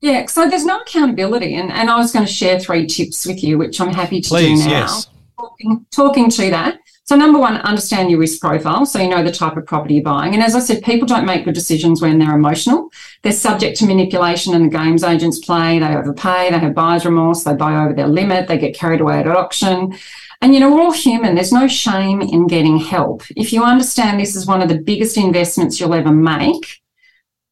Yeah, 0.00 0.26
so 0.26 0.48
there's 0.48 0.64
no 0.64 0.78
accountability. 0.80 1.54
And, 1.54 1.70
and 1.70 1.90
I 1.90 1.96
was 1.98 2.12
going 2.12 2.24
to 2.24 2.32
share 2.32 2.58
three 2.58 2.86
tips 2.86 3.26
with 3.26 3.44
you, 3.44 3.58
which 3.58 3.80
I'm 3.80 3.92
happy 3.92 4.20
to 4.20 4.28
Please, 4.28 4.62
do 4.62 4.68
now. 4.68 4.70
Yes. 4.70 5.10
Talking, 5.38 5.86
talking 5.90 6.30
to 6.30 6.50
that. 6.50 6.80
So, 7.04 7.16
number 7.16 7.40
one, 7.40 7.56
understand 7.56 8.08
your 8.08 8.20
risk 8.20 8.40
profile 8.40 8.86
so 8.86 9.00
you 9.00 9.08
know 9.08 9.24
the 9.24 9.32
type 9.32 9.56
of 9.56 9.66
property 9.66 9.94
you're 9.94 10.04
buying. 10.04 10.32
And 10.32 10.42
as 10.44 10.54
I 10.54 10.60
said, 10.60 10.84
people 10.84 11.08
don't 11.08 11.26
make 11.26 11.44
good 11.44 11.56
decisions 11.56 12.00
when 12.00 12.18
they're 12.18 12.36
emotional. 12.36 12.88
They're 13.22 13.32
subject 13.32 13.78
to 13.78 13.86
manipulation 13.86 14.54
and 14.54 14.66
the 14.66 14.78
games 14.78 15.02
agents 15.02 15.40
play. 15.40 15.80
They 15.80 15.96
overpay, 15.96 16.50
they 16.50 16.58
have 16.60 16.72
buyer's 16.72 17.04
remorse, 17.04 17.42
they 17.42 17.54
buy 17.54 17.82
over 17.82 17.94
their 17.94 18.06
limit, 18.06 18.46
they 18.46 18.58
get 18.58 18.76
carried 18.76 19.00
away 19.00 19.18
at 19.18 19.26
auction. 19.26 19.98
And 20.40 20.54
you 20.54 20.60
know, 20.60 20.72
we're 20.72 20.82
all 20.82 20.92
human. 20.92 21.34
There's 21.34 21.52
no 21.52 21.66
shame 21.66 22.22
in 22.22 22.46
getting 22.46 22.78
help. 22.78 23.24
If 23.36 23.52
you 23.52 23.64
understand 23.64 24.20
this 24.20 24.36
is 24.36 24.46
one 24.46 24.62
of 24.62 24.68
the 24.68 24.78
biggest 24.78 25.16
investments 25.16 25.80
you'll 25.80 25.94
ever 25.94 26.12
make, 26.12 26.80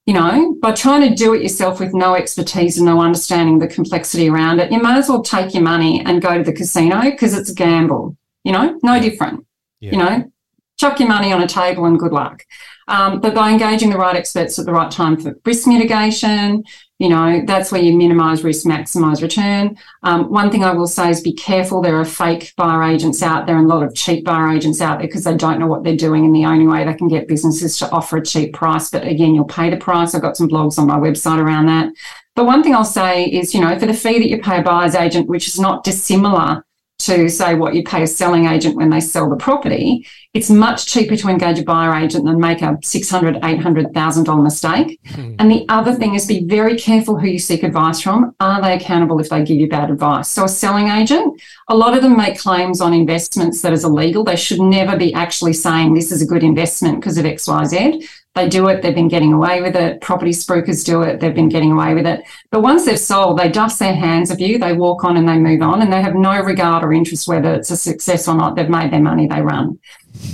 you 0.09 0.15
know, 0.15 0.57
by 0.63 0.73
trying 0.73 1.07
to 1.07 1.15
do 1.15 1.35
it 1.35 1.43
yourself 1.43 1.81
with 1.81 1.93
no 1.93 2.15
expertise 2.15 2.79
and 2.79 2.87
no 2.87 2.99
understanding 2.99 3.57
of 3.57 3.61
the 3.61 3.75
complexity 3.75 4.31
around 4.31 4.59
it, 4.59 4.73
you 4.73 4.81
might 4.81 4.97
as 4.97 5.07
well 5.07 5.23
take 5.23 5.53
your 5.53 5.63
money 5.63 6.03
and 6.03 6.23
go 6.23 6.39
to 6.39 6.43
the 6.43 6.53
casino 6.55 7.03
because 7.03 7.37
it's 7.37 7.51
a 7.51 7.55
gamble, 7.55 8.17
you 8.43 8.51
know, 8.51 8.81
no 8.83 8.99
different. 8.99 9.45
Yeah. 9.81 9.91
You 9.91 9.99
know, 9.99 10.33
chuck 10.81 10.99
your 10.99 11.11
money 11.11 11.31
on 11.31 11.43
a 11.43 11.47
table 11.47 11.85
and 11.85 11.99
good 11.99 12.13
luck. 12.13 12.43
Um, 12.89 13.21
but 13.21 13.35
by 13.35 13.51
engaging 13.51 13.91
the 13.91 13.99
right 13.99 14.17
experts 14.17 14.59
at 14.59 14.67
the 14.67 14.73
right 14.73 14.91
time 14.91 15.21
for 15.21 15.39
risk 15.45 15.69
mitigation, 15.69 16.65
you 16.99 17.09
know, 17.09 17.43
that's 17.47 17.71
where 17.71 17.81
you 17.81 17.97
minimize 17.97 18.43
risk, 18.43 18.67
maximize 18.67 19.23
return. 19.23 19.77
Um, 20.03 20.31
one 20.31 20.51
thing 20.51 20.65
I 20.65 20.73
will 20.73 20.89
say 20.89 21.11
is 21.11 21.21
be 21.21 21.35
careful. 21.35 21.81
There 21.81 21.97
are 21.97 22.05
fake 22.05 22.55
buyer 22.57 22.83
agents 22.83 23.23
out 23.23 23.47
there 23.47 23.57
and 23.57 23.71
a 23.71 23.75
lot 23.75 23.85
of 23.85 23.95
cheap 23.95 24.25
buyer 24.25 24.49
agents 24.49 24.81
out 24.81 24.99
there 24.99 25.07
because 25.07 25.23
they 25.23 25.37
don't 25.37 25.61
know 25.61 25.69
what 25.69 25.85
they're 25.85 25.97
doing. 25.97 26.25
And 26.25 26.35
the 26.35 26.47
only 26.47 26.67
way 26.67 26.85
they 26.85 26.95
can 26.95 27.07
get 27.07 27.29
businesses 27.29 27.79
to 27.79 27.91
offer 27.91 28.17
a 28.17 28.25
cheap 28.25 28.53
price. 28.55 28.91
But 28.91 29.07
again, 29.07 29.35
you'll 29.35 29.45
pay 29.45 29.71
the 29.71 29.77
price. 29.77 30.15
I've 30.15 30.23
got 30.23 30.37
some 30.37 30.49
blogs 30.49 30.79
on 30.79 30.89
my 30.89 30.99
website 30.99 31.39
around 31.39 31.67
that. 31.67 31.93
But 32.35 32.47
one 32.47 32.63
thing 32.63 32.75
I'll 32.75 32.85
say 32.85 33.27
is, 33.27 33.55
you 33.55 33.61
know, 33.61 33.79
for 33.79 33.87
the 33.87 33.95
fee 33.95 34.19
that 34.19 34.29
you 34.29 34.41
pay 34.41 34.59
a 34.59 34.63
buyer's 34.63 34.95
agent, 34.95 35.29
which 35.29 35.47
is 35.47 35.61
not 35.61 35.85
dissimilar 35.85 36.65
to 36.99 37.29
say 37.29 37.55
what 37.55 37.75
you 37.75 37.85
pay 37.85 38.03
a 38.03 38.07
selling 38.07 38.47
agent 38.47 38.77
when 38.77 38.91
they 38.91 39.01
sell 39.01 39.31
the 39.31 39.37
property, 39.37 40.07
it's 40.35 40.51
much 40.51 40.87
cheaper 40.87 41.17
to 41.17 41.29
engage 41.29 41.59
a 41.59 41.63
buyer 41.63 41.95
agent 41.95 42.25
than 42.25 42.41
make 42.41 42.61
a 42.61 42.77
$600,000, 42.77 43.41
$800,000 43.41 44.43
mistake. 44.43 45.01
Mm. 45.05 45.37
And 45.39 45.51
the 45.51 45.65
other 45.69 45.95
thing 45.95 46.15
is 46.15 46.27
be 46.27 46.45
very 46.45 46.77
careful 46.77 47.19
who 47.19 47.29
you 47.29 47.39
seek 47.39 47.63
advice 47.63 48.01
from. 48.01 48.35
Are 48.41 48.61
they 48.61 48.75
accountable 48.75 49.21
if 49.21 49.29
they 49.29 49.45
give 49.45 49.59
you 49.59 49.69
bad 49.69 49.91
advice? 49.91 50.29
So 50.29 50.45
a 50.45 50.49
selling 50.49 50.89
agent, 50.89 51.41
a 51.69 51.77
lot 51.77 51.97
of 51.97 52.03
them 52.03 52.17
make 52.17 52.39
claims 52.39 52.81
on 52.81 52.93
investments 52.93 53.63
that 53.63 53.73
is 53.73 53.85
illegal. 53.85 54.25
They 54.25 54.37
should 54.37 54.61
never 54.61 54.97
be 54.97 55.15
actually 55.15 55.53
saying 55.53 55.95
this 55.95 56.11
is 56.11 56.21
a 56.21 56.27
good 56.27 56.43
investment 56.43 57.01
because 57.01 57.17
of 57.17 57.25
X, 57.25 57.47
Y, 57.47 57.65
Z. 57.65 58.09
They 58.39 58.49
do 58.49 58.69
it, 58.69 58.83
they've 58.83 58.95
been 58.95 59.09
getting 59.09 59.33
away 59.33 59.61
with 59.63 59.75
it. 59.75 60.01
Property 60.01 60.31
spruikers 60.31 60.85
do 60.87 61.03
it, 61.03 61.19
they've 61.19 61.35
been 61.35 61.49
getting 61.49 61.73
away 61.73 61.95
with 61.95 62.07
it. 62.07 62.23
But 62.53 62.61
once 62.61 62.85
they've 62.85 62.97
sold, 62.97 63.37
they 63.37 63.49
dust 63.49 63.81
their 63.81 63.97
hands 63.97 64.31
of 64.31 64.39
you, 64.39 64.59
they 64.59 64.75
walk 64.75 65.03
on 65.03 65.17
and 65.17 65.29
they 65.29 65.39
move 65.39 65.61
on, 65.61 65.83
and 65.83 65.93
they 65.93 66.01
have 66.01 66.15
no 66.15 66.41
regard 66.41 66.85
or 66.85 66.93
interest 66.93 67.27
whether 67.27 67.53
it's 67.53 67.73
a 67.73 67.77
success 67.77 68.29
or 68.29 68.37
not. 68.37 68.55
They've 68.55 68.69
made 68.69 68.93
their 68.93 69.03
money, 69.03 69.27
they 69.27 69.41
run. 69.41 69.81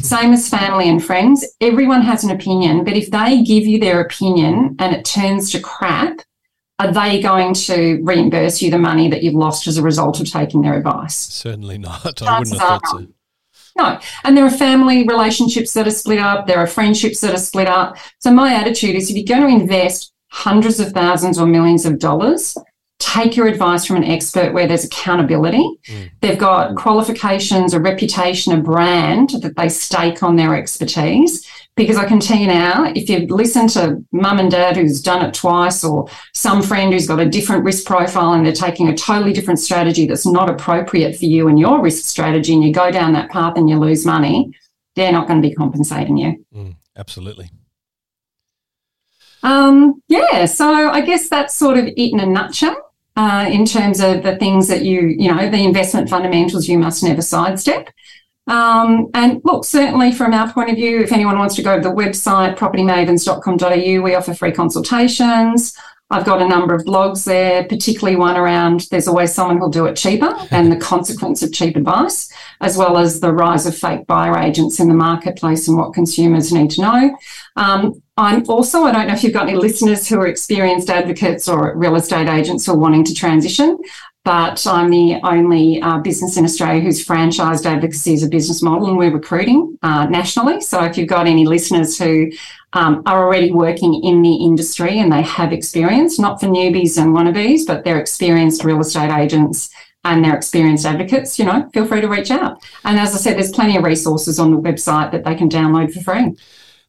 Same 0.03 0.35
as 0.35 0.51
family 0.51 0.90
and 0.90 1.03
friends. 1.03 1.47
Everyone 1.62 2.03
has 2.03 2.25
an 2.25 2.31
opinion, 2.31 2.85
but 2.85 2.95
if 2.95 3.11
they 3.11 3.43
give 3.43 3.64
you 3.64 3.81
their 3.81 4.03
opinion 4.03 4.77
and 4.79 4.95
it 4.95 5.07
turns 5.07 5.51
to 5.53 5.61
crap, 5.61 6.21
are 6.79 6.93
they 6.93 7.23
going 7.23 7.55
to 7.55 8.03
reimburse 8.03 8.61
you 8.61 8.71
the 8.71 8.77
money 8.77 9.09
that 9.09 9.23
you've 9.23 9.33
lost 9.33 9.67
as 9.67 9.79
a 9.79 9.83
result 9.83 10.21
of 10.21 10.31
taking 10.31 10.61
their 10.61 10.75
advice? 10.75 11.17
Certainly 11.17 11.79
not. 11.79 12.21
I 12.21 12.38
wouldn't 12.38 12.59
have 12.59 12.83
thought 12.83 12.87
so. 12.87 13.07
No. 13.77 13.99
And 14.23 14.37
there 14.37 14.45
are 14.45 14.51
family 14.51 15.07
relationships 15.07 15.73
that 15.75 15.87
are 15.87 15.93
split 15.93 16.21
up. 16.21 16.47
There 16.47 16.59
are 16.59 16.67
friendships 16.67 17.21
that 17.21 17.35
are 17.35 17.39
split 17.39 17.67
up. 17.67 17.97
So 18.21 18.31
my 18.31 18.55
attitude 18.55 18.95
is 18.95 19.11
if 19.11 19.17
you're 19.17 19.39
going 19.39 19.49
to 19.49 19.63
invest 19.63 20.13
hundreds 20.31 20.81
of 20.81 20.93
thousands 20.93 21.39
or 21.39 21.47
millions 21.47 21.85
of 21.85 21.99
dollars, 21.99 22.57
take 22.99 23.37
your 23.37 23.47
advice 23.47 23.85
from 23.85 23.97
an 23.97 24.05
expert 24.05 24.53
where 24.53 24.67
there's 24.67 24.85
accountability. 24.85 25.69
Mm. 25.89 26.11
They've 26.21 26.39
got 26.39 26.77
qualifications, 26.77 27.75
a 27.75 27.81
reputation, 27.81 28.53
a 28.53 28.63
brand 28.63 29.31
that 29.43 29.57
they 29.57 29.69
stake 29.69 30.23
on 30.23 30.37
their 30.37 30.55
expertise. 30.57 31.47
Because 31.77 31.97
I 31.97 32.05
can 32.05 32.21
tell 32.21 32.39
you 32.39 32.47
now, 32.47 32.93
if 32.95 33.09
you 33.09 33.27
listen 33.27 33.67
to 33.69 34.05
mum 34.13 34.39
and 34.39 34.49
dad 34.49 34.77
who's 34.77 35.03
done 35.03 35.25
it 35.25 35.35
twice, 35.35 35.83
or 35.83 36.09
some 36.33 36.63
friend 36.63 36.93
who's 36.93 37.09
got 37.09 37.19
a 37.19 37.29
different 37.29 37.65
risk 37.65 37.85
profile 37.85 38.33
and 38.33 38.47
they're 38.47 38.53
taking 38.53 38.89
a 38.89 38.97
totally 38.97 39.33
different 39.33 39.59
strategy 39.59 40.07
that's 40.07 40.25
not 40.25 40.49
appropriate 40.49 41.17
for 41.17 41.25
you 41.25 41.49
and 41.49 41.59
your 41.59 41.83
risk 41.83 42.05
strategy, 42.05 42.55
and 42.55 42.63
you 42.63 42.73
go 42.73 42.93
down 42.93 43.13
that 43.15 43.29
path 43.31 43.57
and 43.57 43.69
you 43.69 43.77
lose 43.79 44.07
money, 44.07 44.53
they're 44.95 45.11
not 45.11 45.27
going 45.27 45.43
to 45.43 45.49
be 45.49 45.55
compensating 45.55 46.17
you. 46.17 46.45
Mm, 46.55 46.77
absolutely. 46.97 47.51
Um, 49.43 50.01
yeah, 50.07 50.45
so 50.45 50.73
I 50.73 51.01
guess 51.01 51.29
that's 51.29 51.55
sort 51.55 51.77
of 51.77 51.87
it 51.87 51.99
in 51.99 52.21
a 52.21 52.27
nutshell. 52.27 52.77
Uh, 53.17 53.49
in 53.49 53.65
terms 53.65 54.01
of 54.01 54.25
the 54.25 54.37
things 54.39 54.67
that 54.67 54.83
you, 54.83 55.03
you 55.03 55.33
know, 55.33 55.49
the 55.49 55.63
investment 55.63 56.11
fundamentals 56.11 56.69
you 56.69 56.77
must 56.77 57.01
never 57.01 57.23
sidestep. 57.23 57.89
Um, 58.46 59.09
and 59.14 59.40
look, 59.44 59.64
certainly 59.64 60.12
from 60.12 60.35
our 60.35 60.52
point 60.52 60.70
of 60.70 60.76
view, 60.76 61.00
if 61.00 61.12
anyone 61.12 61.38
wants 61.38 61.54
to 61.57 61.62
go 61.62 61.76
to 61.76 61.83
the 61.83 61.94
website, 61.94 62.57
propertymavens.com.au, 62.57 64.02
we 64.02 64.14
offer 64.14 64.35
free 64.35 64.52
consultations. 64.52 65.76
I've 66.11 66.26
got 66.26 66.42
a 66.42 66.48
number 66.48 66.74
of 66.74 66.85
blogs 66.85 67.24
there, 67.24 67.64
particularly 67.64 68.16
one 68.16 68.37
around 68.37 68.87
there's 68.90 69.09
always 69.09 69.33
someone 69.33 69.57
who'll 69.57 69.70
do 69.70 69.87
it 69.87 69.96
cheaper 69.96 70.33
and 70.50 70.70
the 70.70 70.76
consequence 70.76 71.42
of 71.42 71.52
cheap 71.52 71.76
advice, 71.76 72.30
as 72.61 72.76
well 72.76 72.98
as 72.98 73.20
the 73.20 73.33
rise 73.33 73.64
of 73.64 73.76
fake 73.76 74.07
buyer 74.07 74.38
agents 74.38 74.78
in 74.78 74.88
the 74.88 74.94
marketplace 74.94 75.66
and 75.66 75.78
what 75.78 75.94
consumers 75.94 76.52
need 76.52 76.70
to 76.72 76.83
know. 76.83 77.16
Um, 77.57 78.02
I'm 78.18 78.48
also, 78.48 78.83
I 78.83 78.92
don't 78.92 79.09
know 79.09 79.14
if 79.14 79.24
you've 79.24 79.33
got 79.33 79.48
any 79.48 79.57
listeners 79.57 80.07
who 80.07 80.20
are 80.20 80.26
experienced 80.26 80.90
advocates 80.90 81.48
or 81.48 81.76
real 81.76 81.96
estate 81.96 82.28
agents 82.28 82.66
who 82.66 82.72
are 82.72 82.78
wanting 82.78 83.04
to 83.04 83.14
transition 83.14 83.78
but 84.25 84.67
I'm 84.67 84.91
the 84.91 85.21
only 85.23 85.83
uh, 85.83 85.99
business 85.99 86.39
in 86.39 86.45
Australia 86.45 86.81
who's 86.81 87.07
franchised 87.07 87.67
advocacy 87.67 88.15
as 88.15 88.23
a 88.23 88.29
business 88.29 88.63
model, 88.63 88.89
and 88.89 88.97
we're 88.97 89.13
recruiting 89.13 89.79
uh, 89.83 90.07
nationally. 90.07 90.63
So 90.63 90.83
if 90.83 90.97
you've 90.97 91.09
got 91.09 91.27
any 91.27 91.47
listeners 91.47 91.99
who 91.99 92.33
um, 92.73 93.03
are 93.05 93.23
already 93.23 93.53
working 93.53 94.03
in 94.03 94.23
the 94.23 94.35
industry 94.37 94.99
and 94.99 95.13
they 95.13 95.23
have 95.23 95.53
experience, 95.53 96.19
not 96.19 96.41
for 96.41 96.47
newbies 96.47 96.97
and 96.97 97.15
wannabes, 97.15 97.67
but 97.67 97.85
they're 97.85 98.01
experienced 98.01 98.65
real 98.65 98.81
estate 98.81 99.15
agents 99.15 99.71
and 100.05 100.25
they're 100.25 100.37
experienced 100.37 100.87
advocates, 100.87 101.39
you 101.39 101.45
know, 101.45 101.69
feel 101.73 101.87
free 101.87 102.01
to 102.01 102.09
reach 102.09 102.31
out. 102.31 102.63
And 102.85 102.99
as 102.99 103.15
I 103.15 103.19
said, 103.19 103.37
there's 103.37 103.53
plenty 103.53 103.77
of 103.77 103.85
resources 103.85 104.39
on 104.39 104.51
the 104.51 104.61
website 104.61 105.13
that 105.13 105.25
they 105.25 105.35
can 105.35 105.49
download 105.49 105.93
for 105.93 106.01
free. 106.01 106.35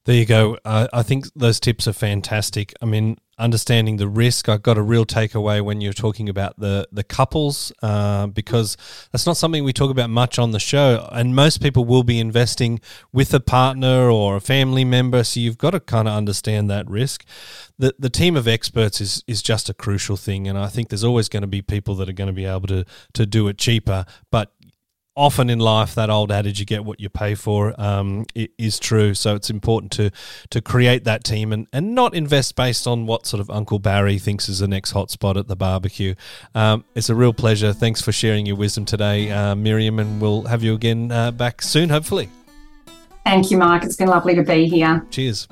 There 0.05 0.15
you 0.15 0.25
go. 0.25 0.57
Uh, 0.63 0.87
I 0.93 1.01
think 1.01 1.25
those 1.35 1.59
tips 1.59 1.87
are 1.87 1.93
fantastic. 1.93 2.73
I 2.79 2.85
mean, 2.85 3.17
understanding 3.39 3.97
the 3.97 4.07
risk. 4.07 4.47
I 4.47 4.57
got 4.57 4.77
a 4.77 4.81
real 4.83 5.03
takeaway 5.03 5.61
when 5.63 5.81
you're 5.81 5.93
talking 5.93 6.29
about 6.29 6.59
the 6.59 6.87
the 6.91 7.03
couples 7.03 7.73
uh, 7.81 8.27
because 8.27 8.77
that's 9.11 9.25
not 9.25 9.35
something 9.35 9.63
we 9.63 9.73
talk 9.73 9.89
about 9.89 10.11
much 10.11 10.37
on 10.37 10.51
the 10.51 10.59
show. 10.59 11.09
And 11.11 11.35
most 11.35 11.59
people 11.59 11.85
will 11.85 12.03
be 12.03 12.19
investing 12.19 12.81
with 13.11 13.33
a 13.33 13.39
partner 13.39 14.07
or 14.07 14.35
a 14.35 14.41
family 14.41 14.85
member, 14.85 15.23
so 15.23 15.39
you've 15.39 15.57
got 15.57 15.71
to 15.71 15.79
kind 15.79 16.07
of 16.07 16.13
understand 16.13 16.69
that 16.69 16.87
risk. 16.87 17.25
The 17.79 17.95
the 17.97 18.11
team 18.11 18.37
of 18.37 18.47
experts 18.47 19.01
is 19.01 19.23
is 19.25 19.41
just 19.41 19.69
a 19.69 19.73
crucial 19.73 20.17
thing, 20.17 20.47
and 20.47 20.55
I 20.55 20.67
think 20.67 20.89
there's 20.89 21.03
always 21.03 21.29
going 21.29 21.41
to 21.41 21.47
be 21.47 21.63
people 21.63 21.95
that 21.95 22.07
are 22.07 22.13
going 22.13 22.27
to 22.27 22.33
be 22.33 22.45
able 22.45 22.67
to 22.67 22.85
to 23.13 23.25
do 23.25 23.47
it 23.47 23.57
cheaper, 23.57 24.05
but 24.29 24.51
often 25.15 25.49
in 25.49 25.60
life 25.60 25.95
that 25.95 26.10
old 26.10 26.32
adage 26.32 26.60
you 26.60 26.65
get 26.65 26.84
what 26.84 26.99
you 26.99 27.10
pay 27.10 27.36
for 27.36 27.80
um, 27.80 28.25
is 28.36 28.80
true. 28.80 29.13
So 29.13 29.36
it's 29.36 29.49
important 29.49 29.91
to 29.93 30.12
to 30.49 30.62
create 30.62 31.06
that 31.06 31.23
team 31.23 31.54
and, 31.54 31.67
and 31.71 31.95
not 31.95 32.13
invest 32.13 32.56
based 32.56 32.88
on 32.88 33.06
what 33.06 33.25
sort 33.25 33.41
of 33.41 33.49
uncle 33.49 33.80
barry 33.80 34.19
thinks 34.19 34.49
is 34.49 34.60
the 34.60 34.67
next 34.67 34.93
hotspot 34.93 35.38
at 35.38 35.47
the 35.47 35.56
barbecue. 35.56 36.15
Um, 36.54 36.84
it's 36.95 37.10
a 37.10 37.15
real 37.15 37.34
pleasure. 37.34 37.73
Thanks 37.73 38.01
for 38.01 38.12
sharing 38.12 38.45
your 38.45 38.56
wisdom 38.56 38.86
today 38.86 39.32
uh, 39.32 39.56
miriam 39.56 39.99
and 39.99 40.21
we'll 40.21 40.43
have 40.43 40.63
you 40.63 40.73
again 40.73 41.12
uh, 41.12 41.32
back 41.32 41.62
soon 41.62 41.89
hopefully. 41.89 42.30
Thank 43.23 43.49
you 43.49 43.58
mark. 43.58 43.84
It's 43.84 43.95
been 43.95 44.08
lovely 44.08 44.36
to 44.36 44.43
be 44.43 44.67
here. 44.67 45.06
Cheers. 45.10 45.47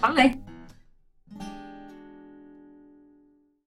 Bye 0.00 0.38